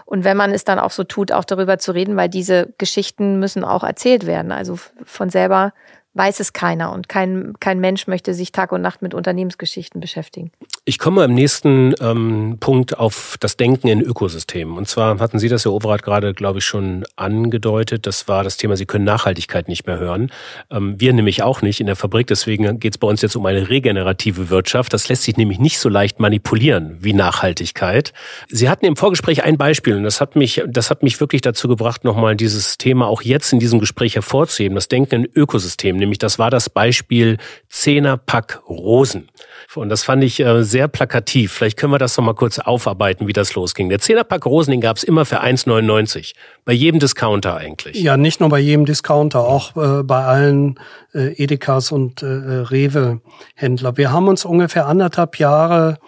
[0.05, 3.39] Und wenn man es dann auch so tut, auch darüber zu reden, weil diese Geschichten
[3.39, 4.51] müssen auch erzählt werden.
[4.51, 5.73] Also von selber
[6.15, 10.51] weiß es keiner und kein, kein Mensch möchte sich Tag und Nacht mit Unternehmensgeschichten beschäftigen.
[10.89, 14.77] Ich komme im nächsten ähm, Punkt auf das Denken in Ökosystemen.
[14.77, 18.07] Und zwar hatten Sie das, Herr Overath, gerade, glaube ich, schon angedeutet.
[18.07, 20.31] Das war das Thema, Sie können Nachhaltigkeit nicht mehr hören.
[20.71, 22.29] Ähm, wir nämlich auch nicht in der Fabrik.
[22.29, 24.93] Deswegen geht es bei uns jetzt um eine regenerative Wirtschaft.
[24.93, 28.13] Das lässt sich nämlich nicht so leicht manipulieren wie Nachhaltigkeit.
[28.49, 31.67] Sie hatten im Vorgespräch ein Beispiel und das hat mich, das hat mich wirklich dazu
[31.67, 34.77] gebracht, nochmal dieses Thema auch jetzt in diesem Gespräch hervorzuheben.
[34.77, 35.99] Das Denken in Ökosystemen.
[35.99, 39.31] Nämlich das war das Beispiel Zehnerpack Rosen.
[39.75, 41.53] Und das fand ich äh, sehr plakativ.
[41.53, 43.89] Vielleicht können wir das noch mal kurz aufarbeiten, wie das losging.
[43.89, 46.35] Der Zehnerpack Rosen, den gab es immer für 1,99.
[46.65, 47.97] Bei jedem Discounter eigentlich.
[47.97, 50.79] Ja, nicht nur bei jedem Discounter, auch äh, bei allen
[51.15, 53.97] äh, Edekas und äh, Rewe-Händler.
[53.97, 55.99] Wir haben uns ungefähr anderthalb Jahre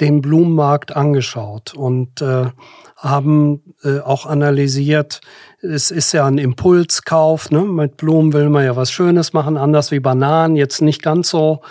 [0.00, 2.46] den Blumenmarkt angeschaut und äh,
[2.96, 5.20] haben äh, auch analysiert,
[5.60, 7.50] es ist ja ein Impulskauf.
[7.50, 7.62] Ne?
[7.62, 11.62] Mit Blumen will man ja was Schönes machen, anders wie Bananen, jetzt nicht ganz so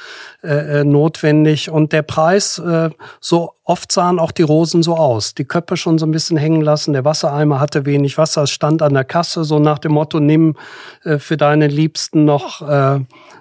[0.44, 1.70] äh, äh, notwendig.
[1.70, 2.90] Und der Preis, äh,
[3.22, 5.36] so oft sahen auch die Rosen so aus.
[5.36, 8.82] Die Köpfe schon so ein bisschen hängen lassen, der Wassereimer hatte wenig Wasser, es stand
[8.82, 10.56] an der Kasse, so nach dem Motto, nimm
[11.04, 13.00] äh, für deine Liebsten noch äh,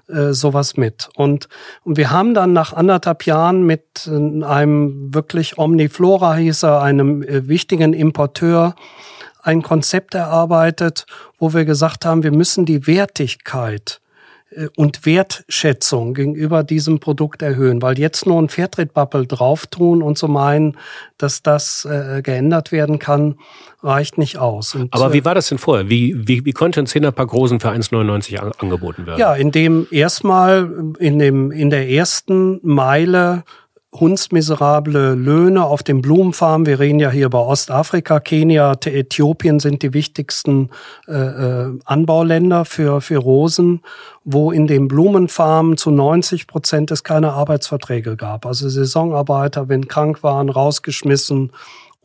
[0.09, 1.09] äh, sowas mit.
[1.17, 1.49] Und,
[1.83, 7.23] und wir haben dann nach anderthalb Jahren mit äh, einem wirklich Omniflora hieß er, einem
[7.25, 8.77] äh, wichtigen Importeur,
[9.47, 11.07] ein Konzept erarbeitet,
[11.39, 14.01] wo wir gesagt haben, wir müssen die Wertigkeit
[14.51, 20.19] äh, und Wertschätzung gegenüber diesem Produkt erhöhen, weil jetzt nur ein Fairtrade-Bubble drauf tun und
[20.19, 20.77] zu so meinen,
[21.17, 23.37] dass das äh, geändert werden kann,
[23.83, 24.75] reicht nicht aus.
[24.75, 25.89] Und, Aber wie äh, war das denn vorher?
[25.89, 29.21] Wie, wie, wie konnte ein Zehnerpack Rosen für 1,99 an, angeboten werden?
[29.21, 33.45] Ja, indem erstmal in, dem, in der ersten Meile
[34.01, 36.67] hundsmiserable Löhne auf den Blumenfarmen.
[36.67, 40.71] Wir reden ja hier über Ostafrika, Kenia, Äthiopien sind die wichtigsten
[41.09, 43.83] äh, äh, Anbauländer für, für Rosen,
[44.25, 48.47] wo in den Blumenfarmen zu 90 Prozent es keine Arbeitsverträge gab.
[48.47, 51.51] Also Saisonarbeiter, wenn krank waren, rausgeschmissen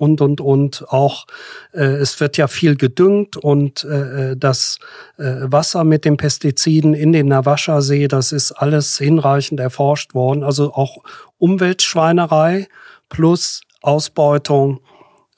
[0.01, 0.83] und, und, und.
[0.89, 1.27] Auch
[1.73, 4.79] äh, es wird ja viel gedüngt und äh, das
[5.17, 10.43] äh, Wasser mit den Pestiziden in den Nawascha-See, das ist alles hinreichend erforscht worden.
[10.43, 11.03] Also auch
[11.41, 12.67] Umweltschweinerei
[13.09, 14.79] plus Ausbeutung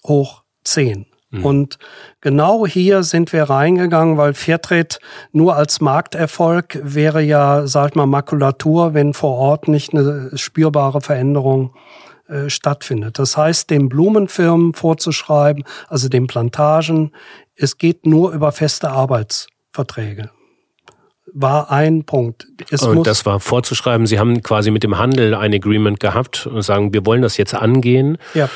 [0.06, 1.06] hoch zehn.
[1.30, 1.46] Mhm.
[1.46, 1.78] Und
[2.22, 4.98] genau hier sind wir reingegangen, weil Fairtrade
[5.32, 11.02] nur als Markterfolg wäre ja, sag ich mal, Makulatur, wenn vor Ort nicht eine spürbare
[11.02, 11.74] Veränderung
[12.28, 13.18] äh, stattfindet.
[13.18, 17.14] Das heißt, den Blumenfirmen vorzuschreiben, also den Plantagen,
[17.56, 20.30] es geht nur über feste Arbeitsverträge
[21.34, 22.48] war ein Punkt.
[22.70, 26.62] Es und das war vorzuschreiben, Sie haben quasi mit dem Handel ein Agreement gehabt und
[26.62, 28.18] sagen, wir wollen das jetzt angehen.
[28.36, 28.50] Ja.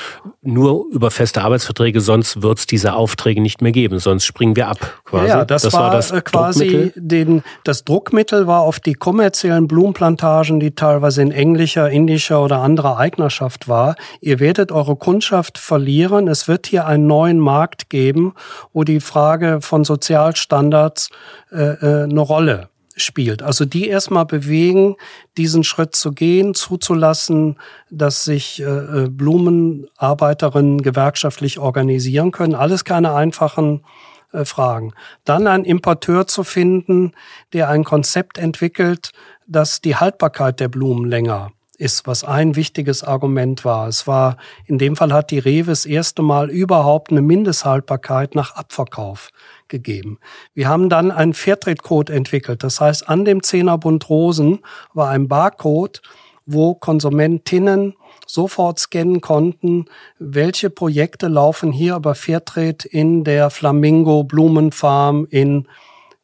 [0.43, 4.67] Nur über feste Arbeitsverträge, sonst wird es diese Aufträge nicht mehr geben, sonst springen wir
[4.67, 5.01] ab.
[5.05, 5.27] Quasi.
[5.27, 6.93] Ja, das, das war, war, das äh, quasi Druckmittel.
[6.95, 12.97] den, das Druckmittel war auf die kommerziellen Blumenplantagen, die teilweise in englischer, indischer oder anderer
[12.97, 13.95] Eignerschaft war.
[14.21, 16.27] Ihr werdet eure Kundschaft verlieren.
[16.27, 18.33] Es wird hier einen neuen Markt geben,
[18.71, 21.09] wo die Frage von Sozialstandards
[21.51, 23.43] eine Rolle spielt.
[23.43, 24.95] Also die erstmal bewegen,
[25.37, 27.57] diesen Schritt zu gehen, zuzulassen,
[27.89, 32.55] dass sich äh, äh, Blumenarbeiterinnen gewerkschaftlich organisieren können.
[32.55, 33.85] Alles keine einfachen
[34.33, 34.93] äh, Fragen.
[35.23, 37.13] Dann einen Importeur zu finden,
[37.53, 39.11] der ein Konzept entwickelt,
[39.47, 43.87] dass die Haltbarkeit der Blumen länger ist, was ein wichtiges Argument war.
[43.87, 48.55] Es war, in dem Fall hat die Rewe das erste Mal überhaupt eine Mindesthaltbarkeit nach
[48.55, 49.29] Abverkauf
[49.69, 50.19] gegeben.
[50.53, 52.63] Wir haben dann einen Fairtrade-Code entwickelt.
[52.63, 54.59] Das heißt, an dem Zehnerbund Rosen
[54.93, 56.01] war ein Barcode,
[56.45, 59.85] wo Konsumentinnen sofort scannen konnten,
[60.19, 65.67] welche Projekte laufen hier über Fairtrade in der Flamingo Blumenfarm in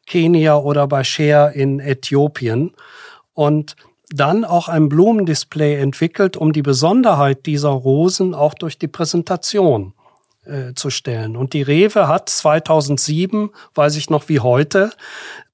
[0.06, 2.72] Kenia oder bei Share in Äthiopien.
[3.32, 3.76] Und
[4.10, 9.92] dann auch ein Blumendisplay entwickelt, um die Besonderheit dieser Rosen auch durch die Präsentation
[10.46, 11.36] äh, zu stellen.
[11.36, 14.90] Und die Rewe hat 2007, weiß ich noch wie heute,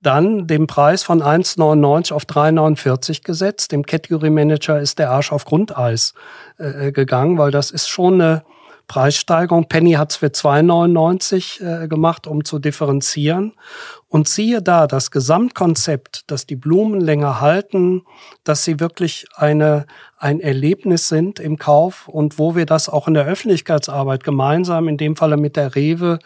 [0.03, 3.73] dann den Preis von 1,99 auf 3,49 gesetzt.
[3.73, 6.15] Dem Category Manager ist der Arsch auf Grundeis
[6.59, 8.43] äh, äh gegangen, weil das ist schon eine
[8.91, 9.69] Preissteigerung.
[9.69, 13.53] Penny hat es für 2,99 äh, gemacht, um zu differenzieren.
[14.09, 18.03] Und siehe da, das Gesamtkonzept, dass die Blumen länger halten,
[18.43, 19.87] dass sie wirklich eine,
[20.19, 24.97] ein Erlebnis sind im Kauf und wo wir das auch in der Öffentlichkeitsarbeit gemeinsam, in
[24.97, 26.19] dem Falle mit der Rewe,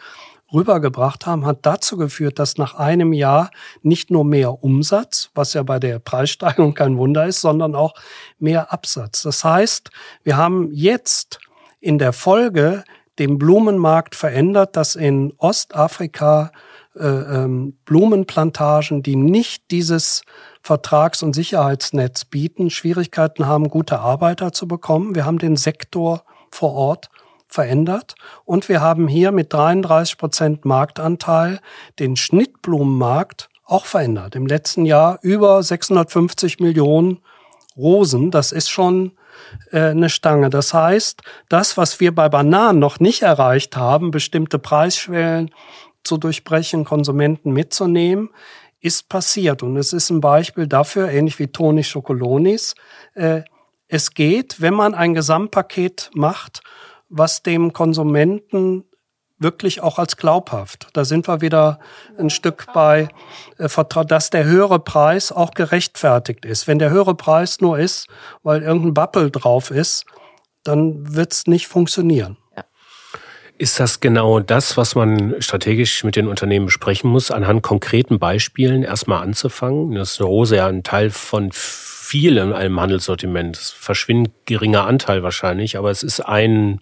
[0.51, 3.51] rübergebracht haben, hat dazu geführt, dass nach einem Jahr
[3.83, 7.93] nicht nur mehr Umsatz, was ja bei der Preissteigerung kein Wunder ist, sondern auch
[8.39, 9.21] mehr Absatz.
[9.21, 9.91] Das heißt,
[10.23, 11.39] wir haben jetzt
[11.85, 12.83] in der Folge
[13.19, 16.51] den Blumenmarkt verändert, dass in Ostafrika
[16.95, 20.23] äh, ähm, Blumenplantagen, die nicht dieses
[20.63, 25.13] Vertrags- und Sicherheitsnetz bieten, Schwierigkeiten haben, gute Arbeiter zu bekommen.
[25.13, 27.09] Wir haben den Sektor vor Ort
[27.47, 31.59] verändert und wir haben hier mit 33 Prozent Marktanteil
[31.99, 34.35] den Schnittblumenmarkt auch verändert.
[34.35, 37.19] Im letzten Jahr über 650 Millionen
[37.77, 38.31] Rosen.
[38.31, 39.11] Das ist schon
[39.71, 40.49] äh, eine Stange.
[40.49, 45.51] Das heißt, das, was wir bei Bananen noch nicht erreicht haben, bestimmte Preisschwellen
[46.03, 48.29] zu durchbrechen, Konsumenten mitzunehmen,
[48.79, 49.63] ist passiert.
[49.63, 52.75] Und es ist ein Beispiel dafür, ähnlich wie Toni Schokolonis.
[53.15, 53.41] Äh,
[53.87, 56.61] es geht, wenn man ein Gesamtpaket macht,
[57.09, 58.85] was dem Konsumenten
[59.37, 60.87] wirklich auch als glaubhaft.
[60.93, 61.79] Da sind wir wieder
[62.17, 63.09] ein Stück bei,
[63.57, 63.69] äh,
[64.07, 66.67] dass der höhere Preis auch gerechtfertigt ist.
[66.67, 68.07] Wenn der höhere Preis nur ist,
[68.43, 70.05] weil irgendein Bappel drauf ist,
[70.63, 72.37] dann wird es nicht funktionieren.
[73.57, 78.83] Ist das genau das, was man strategisch mit den Unternehmen besprechen muss, anhand konkreten Beispielen
[78.83, 79.95] erstmal anzufangen?
[79.95, 83.55] Das ist eine Rose ja ein Teil von viel in einem Handelssortiment.
[83.55, 86.81] Verschwindend geringer Anteil wahrscheinlich, aber es ist ein,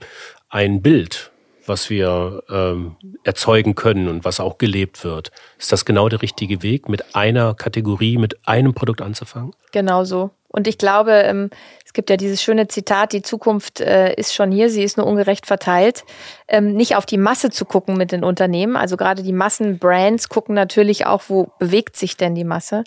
[0.50, 1.33] ein Bild
[1.66, 5.32] was wir ähm, erzeugen können und was auch gelebt wird.
[5.58, 9.54] Ist das genau der richtige Weg, mit einer Kategorie, mit einem Produkt anzufangen?
[9.72, 10.32] Genau so.
[10.50, 11.50] Und ich glaube, ähm,
[11.94, 15.06] es gibt ja dieses schöne Zitat, die Zukunft äh, ist schon hier, sie ist nur
[15.06, 16.06] ungerecht verteilt.
[16.48, 20.56] Ähm, nicht auf die Masse zu gucken mit den Unternehmen, also gerade die Massenbrands gucken
[20.56, 22.84] natürlich auch, wo bewegt sich denn die Masse,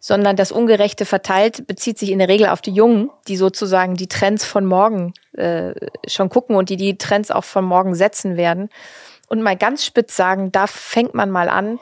[0.00, 4.08] sondern das Ungerechte verteilt bezieht sich in der Regel auf die Jungen, die sozusagen die
[4.08, 5.72] Trends von morgen äh,
[6.08, 8.70] schon gucken und die die Trends auch von morgen setzen werden.
[9.28, 11.78] Und mal ganz spitz sagen, da fängt man mal an,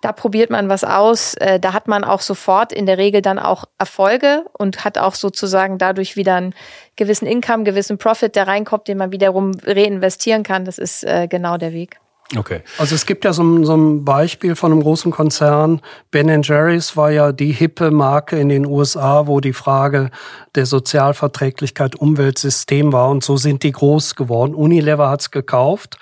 [0.00, 1.34] da probiert man was aus.
[1.34, 5.14] Äh, da hat man auch sofort in der Regel dann auch Erfolge und hat auch
[5.14, 6.54] sozusagen dadurch wieder einen
[6.96, 10.64] gewissen Income, gewissen Profit, der reinkommt, den man wiederum reinvestieren kann.
[10.64, 12.00] Das ist äh, genau der Weg.
[12.36, 12.62] Okay.
[12.78, 15.80] Also es gibt ja so, so ein Beispiel von einem großen Konzern.
[16.12, 20.10] Ben Jerry's war ja die hippe Marke in den USA, wo die Frage
[20.54, 23.10] der Sozialverträglichkeit Umweltsystem war.
[23.10, 24.54] Und so sind die groß geworden.
[24.54, 25.98] Unilever hat's gekauft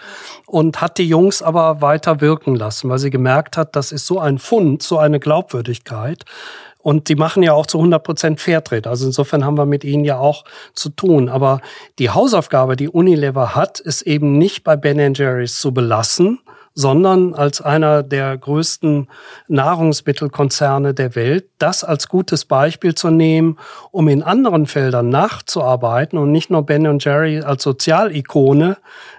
[0.46, 4.18] und hat die Jungs aber weiter wirken lassen, weil sie gemerkt hat, das ist so
[4.18, 6.26] ein Fund, so eine Glaubwürdigkeit.
[6.88, 8.88] Und die machen ja auch zu 100 Prozent Fairtrade.
[8.88, 11.28] Also insofern haben wir mit ihnen ja auch zu tun.
[11.28, 11.60] Aber
[11.98, 16.40] die Hausaufgabe, die Unilever hat, ist eben nicht bei Ben Jerry's zu belassen,
[16.78, 19.08] sondern als einer der größten
[19.48, 23.58] Nahrungsmittelkonzerne der Welt, das als gutes Beispiel zu nehmen,
[23.90, 28.76] um in anderen Feldern nachzuarbeiten und nicht nur Ben Jerry als Sozialikone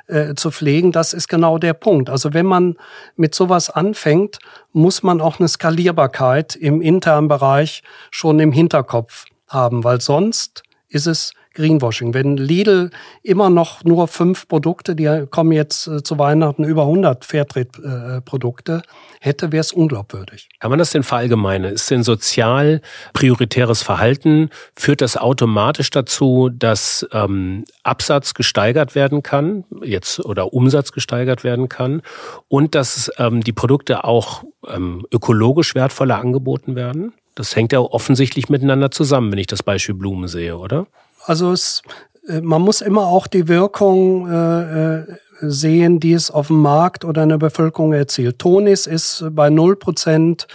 [0.07, 2.09] äh, zu pflegen, das ist genau der Punkt.
[2.09, 2.77] Also wenn man
[3.17, 4.39] mit sowas anfängt,
[4.71, 11.07] muss man auch eine Skalierbarkeit im internen Bereich schon im Hinterkopf haben, weil sonst ist
[11.07, 12.13] es Greenwashing.
[12.13, 12.89] Wenn Lidl
[13.21, 18.81] immer noch nur fünf Produkte, die kommen jetzt äh, zu Weihnachten über 100 Fairtrade-Produkte,
[19.19, 20.47] hätte, wäre es unglaubwürdig.
[20.59, 21.73] Kann man das denn verallgemeinern?
[21.73, 29.65] Ist denn sozial prioritäres Verhalten, führt das automatisch dazu, dass ähm, Absatz gesteigert werden kann,
[29.83, 32.01] jetzt oder Umsatz gesteigert werden kann
[32.47, 37.13] und dass ähm, die Produkte auch ähm, ökologisch wertvoller angeboten werden?
[37.35, 40.87] Das hängt ja offensichtlich miteinander zusammen, wenn ich das Beispiel Blumen sehe, oder?
[41.29, 41.83] Also es,
[42.27, 45.05] äh, man muss immer auch die Wirkung äh, äh,
[45.41, 48.39] sehen, die es auf dem Markt oder in der Bevölkerung erzielt.
[48.39, 50.47] Tonis ist bei 0%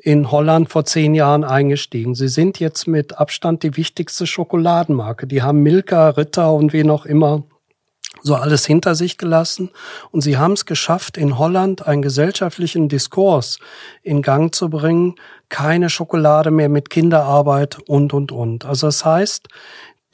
[0.00, 2.14] in Holland vor zehn Jahren eingestiegen.
[2.14, 5.26] Sie sind jetzt mit Abstand die wichtigste Schokoladenmarke.
[5.26, 7.44] Die haben Milka, Ritter und wie noch immer
[8.22, 9.70] so alles hinter sich gelassen.
[10.10, 13.58] Und sie haben es geschafft, in Holland einen gesellschaftlichen Diskurs
[14.02, 15.14] in Gang zu bringen.
[15.48, 18.64] Keine Schokolade mehr mit Kinderarbeit und, und, und.
[18.64, 19.48] Also das heißt,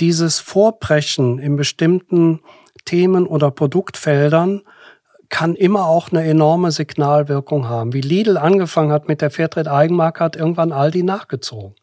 [0.00, 2.40] dieses Vorbrechen in bestimmten
[2.85, 4.62] Themen oder Produktfeldern
[5.28, 7.92] kann immer auch eine enorme Signalwirkung haben.
[7.92, 11.74] Wie Lidl angefangen hat mit der Fairtrade Eigenmarke, hat irgendwann Aldi nachgezogen.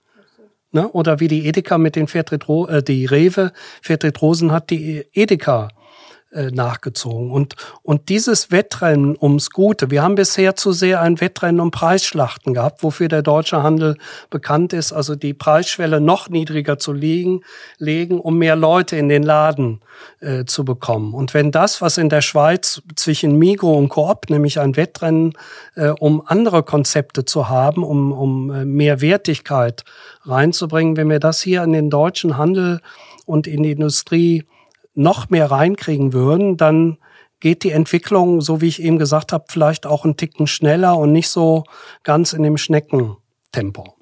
[0.71, 0.87] Ne?
[0.89, 5.67] Oder wie die Edeka mit den Fairtrade, äh, die Rewe Fairtrade Rosen hat die Edeka
[5.67, 5.80] äh,
[6.31, 7.31] nachgezogen.
[7.31, 12.53] Und, und dieses Wettrennen ums Gute, wir haben bisher zu sehr ein Wettrennen um Preisschlachten
[12.53, 13.97] gehabt, wofür der deutsche Handel
[14.29, 17.41] bekannt ist, also die Preisschwelle noch niedriger zu legen,
[17.77, 19.81] legen um mehr Leute in den Laden
[20.19, 21.13] äh, zu bekommen.
[21.13, 25.33] Und wenn das, was in der Schweiz zwischen Migro und Coop, nämlich ein Wettrennen,
[25.75, 29.83] äh, um andere Konzepte zu haben, um, um äh, mehr Wertigkeit
[30.23, 32.81] reinzubringen, wenn wir das hier in den deutschen Handel
[33.25, 34.45] und in die Industrie
[34.93, 36.97] noch mehr reinkriegen würden, dann
[37.39, 41.11] geht die Entwicklung, so wie ich eben gesagt habe, vielleicht auch einen Ticken schneller und
[41.11, 41.63] nicht so
[42.03, 43.95] ganz in dem Schneckentempo.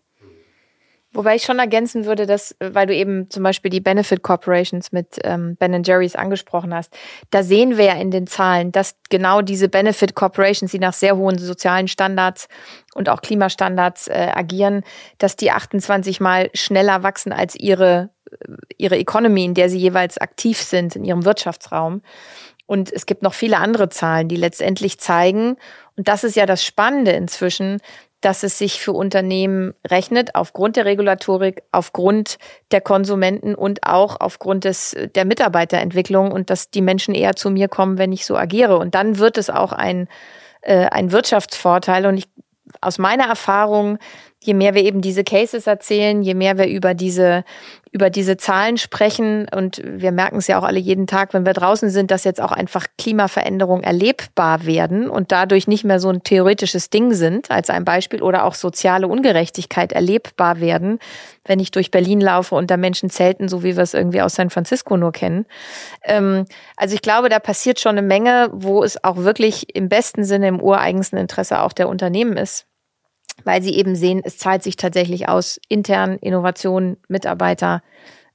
[1.12, 5.18] Wobei ich schon ergänzen würde, dass, weil du eben zum Beispiel die Benefit Corporations mit
[5.24, 6.96] ähm, Ben Jerry's angesprochen hast,
[7.32, 11.18] da sehen wir ja in den Zahlen, dass genau diese Benefit Corporations, die nach sehr
[11.18, 12.48] hohen sozialen Standards
[12.94, 14.84] und auch Klimastandards äh, agieren,
[15.18, 18.12] dass die 28 mal schneller wachsen als ihre,
[18.78, 22.02] ihre Economy, in der sie jeweils aktiv sind, in ihrem Wirtschaftsraum.
[22.66, 25.58] Und es gibt noch viele andere Zahlen, die letztendlich zeigen,
[25.96, 27.82] und das ist ja das Spannende inzwischen,
[28.22, 32.38] dass es sich für Unternehmen rechnet, aufgrund der Regulatorik, aufgrund
[32.72, 37.68] der Konsumenten und auch aufgrund des, der Mitarbeiterentwicklung und dass die Menschen eher zu mir
[37.68, 38.78] kommen, wenn ich so agiere.
[38.78, 40.08] Und dann wird es auch ein,
[40.62, 42.06] äh, ein Wirtschaftsvorteil.
[42.06, 42.30] Und ich,
[42.82, 44.00] aus meiner Erfahrung
[44.42, 47.44] je mehr wir eben diese Cases erzählen, je mehr wir über diese,
[47.92, 51.52] über diese Zahlen sprechen und wir merken es ja auch alle jeden Tag, wenn wir
[51.52, 56.24] draußen sind, dass jetzt auch einfach Klimaveränderungen erlebbar werden und dadurch nicht mehr so ein
[56.24, 61.00] theoretisches Ding sind, als ein Beispiel, oder auch soziale Ungerechtigkeit erlebbar werden,
[61.44, 64.36] wenn ich durch Berlin laufe und da Menschen zelten, so wie wir es irgendwie aus
[64.36, 65.48] San Francisco nur kennen.
[66.04, 66.46] Ähm,
[66.78, 70.48] also ich glaube, da passiert schon eine Menge, wo es auch wirklich im besten Sinne
[70.48, 72.69] im ureigensten Interesse auch der Unternehmen ist
[73.44, 75.60] weil sie eben sehen, es zahlt sich tatsächlich aus.
[75.70, 77.82] Intern, Innovation, Mitarbeiter,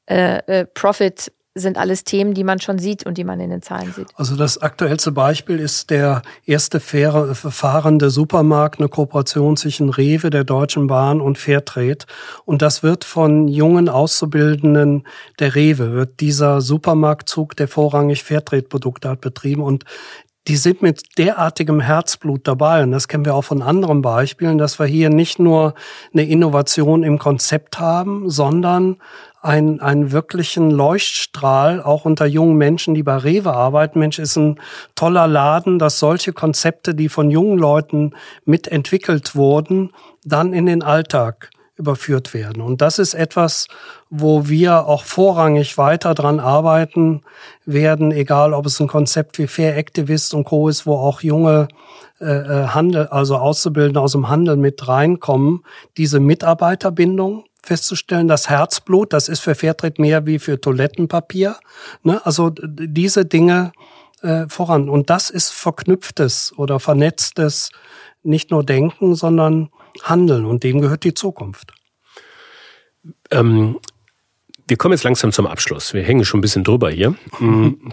[0.06, 3.62] äh, äh, Profit sind alles Themen, die man schon sieht und die man in den
[3.62, 4.08] Zahlen sieht.
[4.16, 10.42] Also das aktuellste Beispiel ist der erste faire, fahrende Supermarkt, eine Kooperation zwischen Rewe, der
[10.42, 12.06] Deutschen Bahn und Fairtrade.
[12.44, 15.06] Und das wird von jungen Auszubildenden
[15.38, 19.62] der Rewe, wird dieser Supermarktzug, der vorrangig Fairtrade-Produkte hat, betrieben.
[19.62, 19.84] Und
[20.46, 22.82] die sind mit derartigem Herzblut dabei.
[22.82, 25.74] Und das kennen wir auch von anderen Beispielen, dass wir hier nicht nur
[26.12, 28.96] eine Innovation im Konzept haben, sondern
[29.40, 33.98] einen, einen wirklichen Leuchtstrahl auch unter jungen Menschen, die bei Rewe arbeiten.
[33.98, 34.58] Mensch, ist ein
[34.94, 38.14] toller Laden, dass solche Konzepte, die von jungen Leuten
[38.44, 39.92] mitentwickelt wurden,
[40.24, 42.62] dann in den Alltag überführt werden.
[42.62, 43.66] Und das ist etwas,
[44.08, 47.22] wo wir auch vorrangig weiter dran arbeiten
[47.64, 50.68] werden, egal ob es ein Konzept wie Fair Activist und Co.
[50.68, 51.68] ist, wo auch junge
[52.20, 55.64] äh, äh, Handel, also Auszubildende aus dem Handel mit reinkommen,
[55.96, 61.56] diese Mitarbeiterbindung festzustellen, das Herzblut, das ist für Fairtrade mehr wie für Toilettenpapier.
[62.02, 62.24] Ne?
[62.24, 63.72] Also diese Dinge
[64.22, 64.88] äh, voran.
[64.88, 67.70] Und das ist verknüpftes oder vernetztes
[68.22, 69.70] nicht nur Denken, sondern
[70.02, 71.72] Handeln und dem gehört die Zukunft.
[73.30, 73.78] Ähm,
[74.66, 75.94] wir kommen jetzt langsam zum Abschluss.
[75.94, 77.14] Wir hängen schon ein bisschen drüber hier.
[77.38, 77.92] Mhm.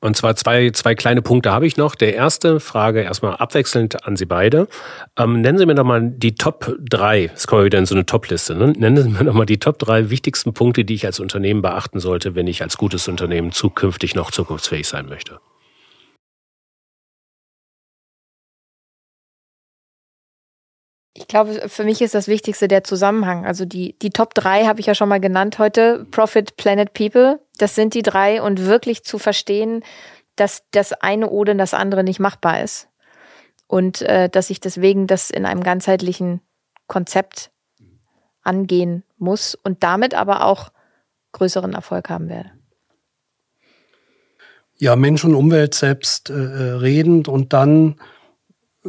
[0.00, 1.94] Und zwar zwei, zwei kleine Punkte habe ich noch.
[1.94, 4.68] Der erste Frage erstmal abwechselnd an Sie beide.
[5.16, 7.22] Ähm, nennen Sie mir doch mal die Top drei.
[7.22, 8.54] Jetzt kommen wir wieder in so eine Top-Liste.
[8.54, 8.72] Ne?
[8.76, 11.98] Nennen Sie mir doch mal die Top drei wichtigsten Punkte, die ich als Unternehmen beachten
[11.98, 15.40] sollte, wenn ich als gutes Unternehmen zukünftig noch zukunftsfähig sein möchte.
[21.26, 23.46] Ich glaube, für mich ist das Wichtigste der Zusammenhang.
[23.46, 26.06] Also die, die Top drei habe ich ja schon mal genannt heute.
[26.12, 27.40] Profit, Planet, People.
[27.58, 29.82] Das sind die drei und wirklich zu verstehen,
[30.36, 32.86] dass das eine oder das andere nicht machbar ist.
[33.66, 36.42] Und äh, dass ich deswegen das in einem ganzheitlichen
[36.86, 37.50] Konzept
[38.42, 40.70] angehen muss und damit aber auch
[41.32, 42.52] größeren Erfolg haben werde.
[44.76, 47.96] Ja, Mensch und Umwelt selbst äh, äh redend und dann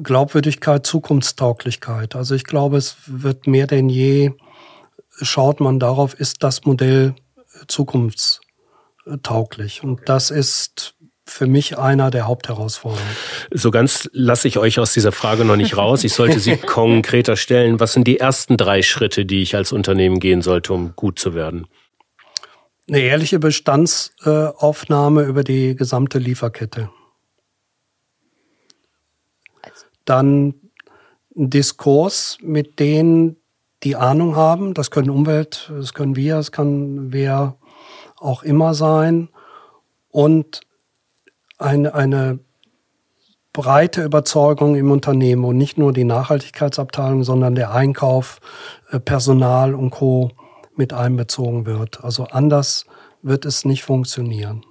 [0.04, 2.16] Glaubwürdigkeit, Zukunftstauglichkeit.
[2.16, 4.32] Also ich glaube, es wird mehr denn je,
[5.22, 7.16] schaut man darauf, ist das Modell
[7.68, 9.84] zukunftstauglich.
[9.84, 10.96] Und das ist
[11.26, 13.06] für mich einer der Hauptherausforderungen.
[13.52, 16.04] So ganz lasse ich euch aus dieser Frage noch nicht raus.
[16.04, 17.80] Ich sollte sie konkreter stellen.
[17.80, 21.34] Was sind die ersten drei Schritte, die ich als Unternehmen gehen sollte, um gut zu
[21.34, 21.68] werden?
[22.88, 26.90] Eine ehrliche Bestandsaufnahme über die gesamte Lieferkette.
[30.10, 30.56] Dann
[31.36, 33.38] ein Diskurs mit denen,
[33.84, 34.74] die Ahnung haben.
[34.74, 37.58] Das können Umwelt, das können wir, das kann wer
[38.18, 39.30] auch immer sein.
[40.10, 40.62] Und
[41.60, 42.40] eine, eine
[43.54, 48.40] breite Überzeugung im Unternehmen und nicht nur die Nachhaltigkeitsabteilung, sondern der Einkauf,
[48.92, 50.32] äh, Personal und Co.
[50.76, 52.04] mit einbezogen wird.
[52.04, 52.86] Also anders
[53.22, 54.64] wird es nicht funktionieren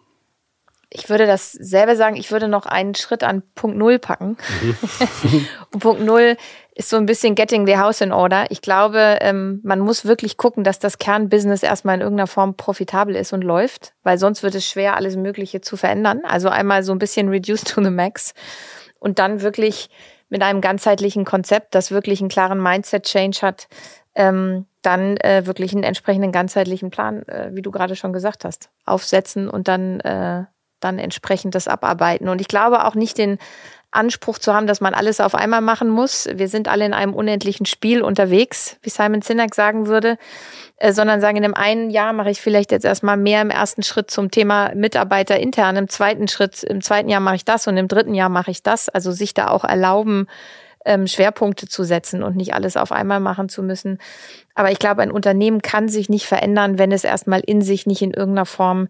[0.91, 4.37] ich würde dasselbe sagen, ich würde noch einen Schritt an Punkt Null packen.
[4.62, 5.49] Mhm.
[5.72, 6.37] und Punkt Null
[6.74, 8.51] ist so ein bisschen getting the house in order.
[8.51, 13.16] Ich glaube, ähm, man muss wirklich gucken, dass das Kernbusiness erstmal in irgendeiner Form profitabel
[13.16, 16.20] ist und läuft, weil sonst wird es schwer, alles Mögliche zu verändern.
[16.24, 18.34] Also einmal so ein bisschen reduce to the max
[18.99, 19.89] und dann wirklich
[20.28, 23.68] mit einem ganzheitlichen Konzept, das wirklich einen klaren Mindset-Change hat,
[24.14, 28.70] ähm, dann äh, wirklich einen entsprechenden ganzheitlichen Plan, äh, wie du gerade schon gesagt hast,
[28.84, 30.45] aufsetzen und dann äh,
[30.80, 32.28] dann entsprechend das abarbeiten.
[32.28, 33.38] Und ich glaube auch nicht den
[33.90, 36.28] Anspruch zu haben, dass man alles auf einmal machen muss.
[36.32, 40.18] Wir sind alle in einem unendlichen Spiel unterwegs, wie Simon Sinek sagen würde,
[40.76, 43.82] äh, sondern sagen, in einem einen Jahr mache ich vielleicht jetzt erstmal mehr im ersten
[43.82, 47.76] Schritt zum Thema Mitarbeiter intern, im zweiten Schritt, im zweiten Jahr mache ich das und
[47.76, 48.88] im dritten Jahr mache ich das.
[48.88, 50.26] Also sich da auch erlauben,
[50.84, 53.98] ähm, Schwerpunkte zu setzen und nicht alles auf einmal machen zu müssen.
[54.54, 58.02] Aber ich glaube, ein Unternehmen kann sich nicht verändern, wenn es erstmal in sich nicht
[58.02, 58.88] in irgendeiner Form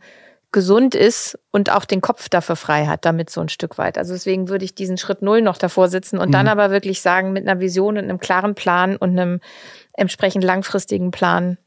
[0.53, 3.99] gesund ist und auch den Kopf dafür frei hat, damit so ein Stück weit.
[3.99, 6.33] Also deswegen würde ich diesen Schritt Null noch davor sitzen und mhm.
[6.33, 9.41] dann aber wirklich sagen, mit einer Vision und einem klaren Plan und einem
[9.93, 11.59] entsprechend langfristigen Plan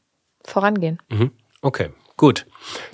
[0.44, 0.98] vorangehen.
[1.08, 1.30] Mhm.
[1.62, 2.46] Okay, gut.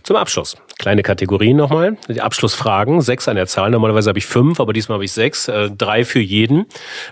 [0.02, 0.56] Zum Abschluss.
[0.78, 1.96] Kleine Kategorien nochmal.
[2.08, 3.00] Die Abschlussfragen.
[3.00, 3.70] Sechs an der Zahl.
[3.70, 5.48] Normalerweise habe ich fünf, aber diesmal habe ich sechs.
[5.48, 6.66] Äh, drei für jeden.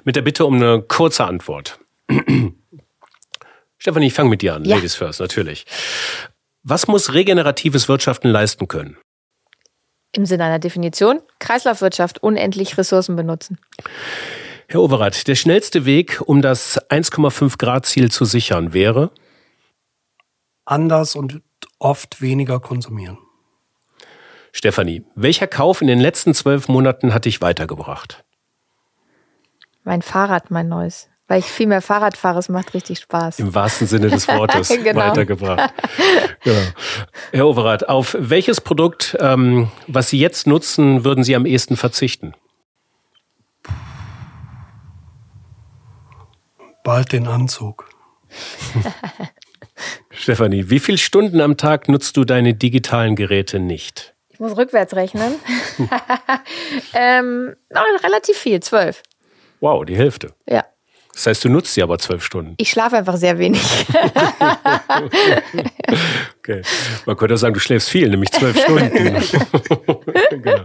[0.04, 1.78] Mit der Bitte um eine kurze Antwort.
[3.78, 4.64] Stefanie, ich fange mit dir an.
[4.64, 4.76] Ja.
[4.76, 5.64] Ladies first, natürlich.
[6.66, 8.96] Was muss regeneratives Wirtschaften leisten können?
[10.12, 13.58] Im Sinne einer Definition, Kreislaufwirtschaft, unendlich Ressourcen benutzen.
[14.68, 19.10] Herr Overath, der schnellste Weg, um das 1,5 Grad Ziel zu sichern, wäre?
[20.64, 21.42] Anders und
[21.78, 23.18] oft weniger konsumieren.
[24.52, 28.24] Stefanie, welcher Kauf in den letzten zwölf Monaten hat dich weitergebracht?
[29.82, 32.38] Mein Fahrrad, mein neues weil ich viel mehr Fahrrad fahre.
[32.38, 33.38] Es macht richtig Spaß.
[33.38, 35.00] Im wahrsten Sinne des Wortes genau.
[35.00, 35.72] weitergebracht.
[36.42, 36.62] genau.
[37.32, 42.34] Herr Overath, auf welches Produkt, ähm, was Sie jetzt nutzen, würden Sie am ehesten verzichten?
[46.82, 47.88] Bald den Anzug.
[50.10, 54.14] Stefanie, wie viele Stunden am Tag nutzt du deine digitalen Geräte nicht?
[54.28, 55.36] Ich muss rückwärts rechnen.
[56.94, 57.54] ähm,
[58.02, 59.02] relativ viel, zwölf.
[59.60, 60.34] Wow, die Hälfte.
[60.48, 60.64] Ja.
[61.14, 62.54] Das heißt, du nutzt sie aber zwölf Stunden.
[62.58, 63.62] Ich schlafe einfach sehr wenig.
[66.38, 66.62] okay.
[67.06, 68.90] Man könnte auch sagen, du schläfst viel, nämlich zwölf Stunden.
[70.30, 70.64] genau.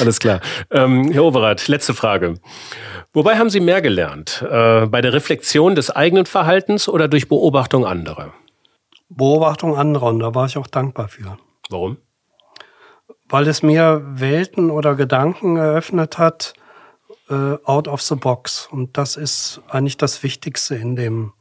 [0.00, 0.40] Alles klar.
[0.72, 2.34] Ähm, Herr Overath, letzte Frage.
[3.12, 4.44] Wobei haben Sie mehr gelernt?
[4.50, 8.34] Äh, bei der Reflexion des eigenen Verhaltens oder durch Beobachtung anderer?
[9.08, 11.38] Beobachtung anderer und da war ich auch dankbar für.
[11.70, 11.98] Warum?
[13.28, 16.54] Weil es mir Welten oder Gedanken eröffnet hat,
[17.28, 18.68] äh, out of the box.
[18.70, 21.32] Und das ist eigentlich das Wichtigste in dem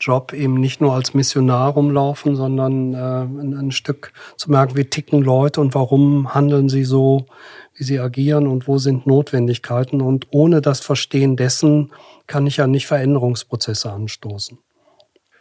[0.00, 4.84] Job, eben nicht nur als Missionar rumlaufen, sondern äh, ein, ein Stück zu merken, wie
[4.84, 7.26] ticken Leute und warum handeln sie so,
[7.74, 10.00] wie sie agieren und wo sind Notwendigkeiten.
[10.00, 11.92] Und ohne das Verstehen dessen
[12.26, 14.58] kann ich ja nicht Veränderungsprozesse anstoßen.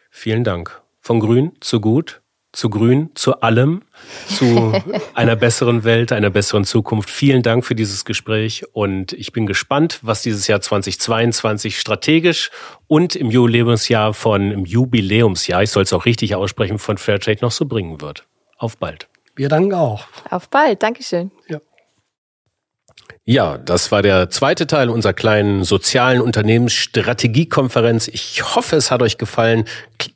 [0.10, 0.82] Vielen Dank.
[1.02, 2.22] Von grün zu gut
[2.58, 3.84] zu grün, zu allem,
[4.28, 4.74] zu
[5.14, 7.08] einer besseren Welt, einer besseren Zukunft.
[7.08, 12.50] Vielen Dank für dieses Gespräch und ich bin gespannt, was dieses Jahr 2022 strategisch
[12.88, 17.52] und im Jubiläumsjahr von, im Jubiläumsjahr, ich soll es auch richtig aussprechen, von Fairtrade noch
[17.52, 18.26] so bringen wird.
[18.58, 19.08] Auf bald.
[19.36, 20.08] Wir danken auch.
[20.32, 20.82] Auf bald.
[20.82, 21.30] Dankeschön.
[21.48, 21.60] Ja.
[23.30, 28.08] Ja, das war der zweite Teil unserer kleinen sozialen Unternehmensstrategiekonferenz.
[28.08, 29.66] Ich hoffe, es hat euch gefallen.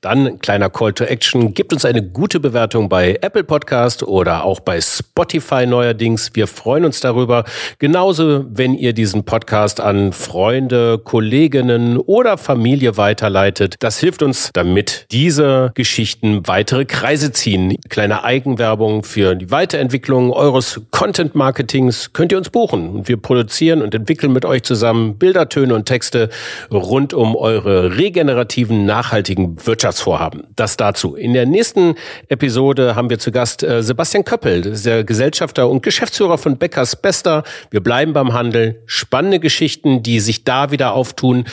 [0.01, 1.53] Dann kleiner Call to Action.
[1.53, 6.31] Gebt uns eine gute Bewertung bei Apple Podcast oder auch bei Spotify neuerdings.
[6.33, 7.43] Wir freuen uns darüber.
[7.79, 13.75] Genauso, wenn ihr diesen Podcast an Freunde, Kolleginnen oder Familie weiterleitet.
[13.79, 17.75] Das hilft uns, damit diese Geschichten weitere Kreise ziehen.
[17.89, 23.93] Kleine Eigenwerbung für die Weiterentwicklung eures Content Marketings könnt ihr uns buchen wir produzieren und
[23.93, 26.29] entwickeln mit euch zusammen Bilder, Töne und Texte
[26.71, 30.47] rund um eure regenerativen, nachhaltigen Wirtschaftsvorhaben.
[30.55, 31.15] Das dazu.
[31.15, 31.95] In der nächsten
[32.27, 37.43] Episode haben wir zu Gast äh, Sebastian Köppel, der Gesellschafter und Geschäftsführer von Beckers Bester.
[37.69, 38.83] Wir bleiben beim Handel.
[38.85, 41.45] Spannende Geschichten, die sich da wieder auftun.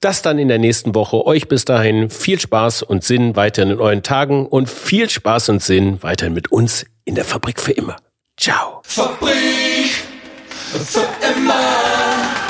[0.00, 1.26] Das dann in der nächsten Woche.
[1.26, 5.60] Euch bis dahin viel Spaß und Sinn weiterhin in euren Tagen und viel Spaß und
[5.60, 7.96] Sinn weiterhin mit uns in der Fabrik für immer.
[8.38, 8.82] Ciao.
[8.84, 9.90] Fabrik
[10.70, 12.43] für immer.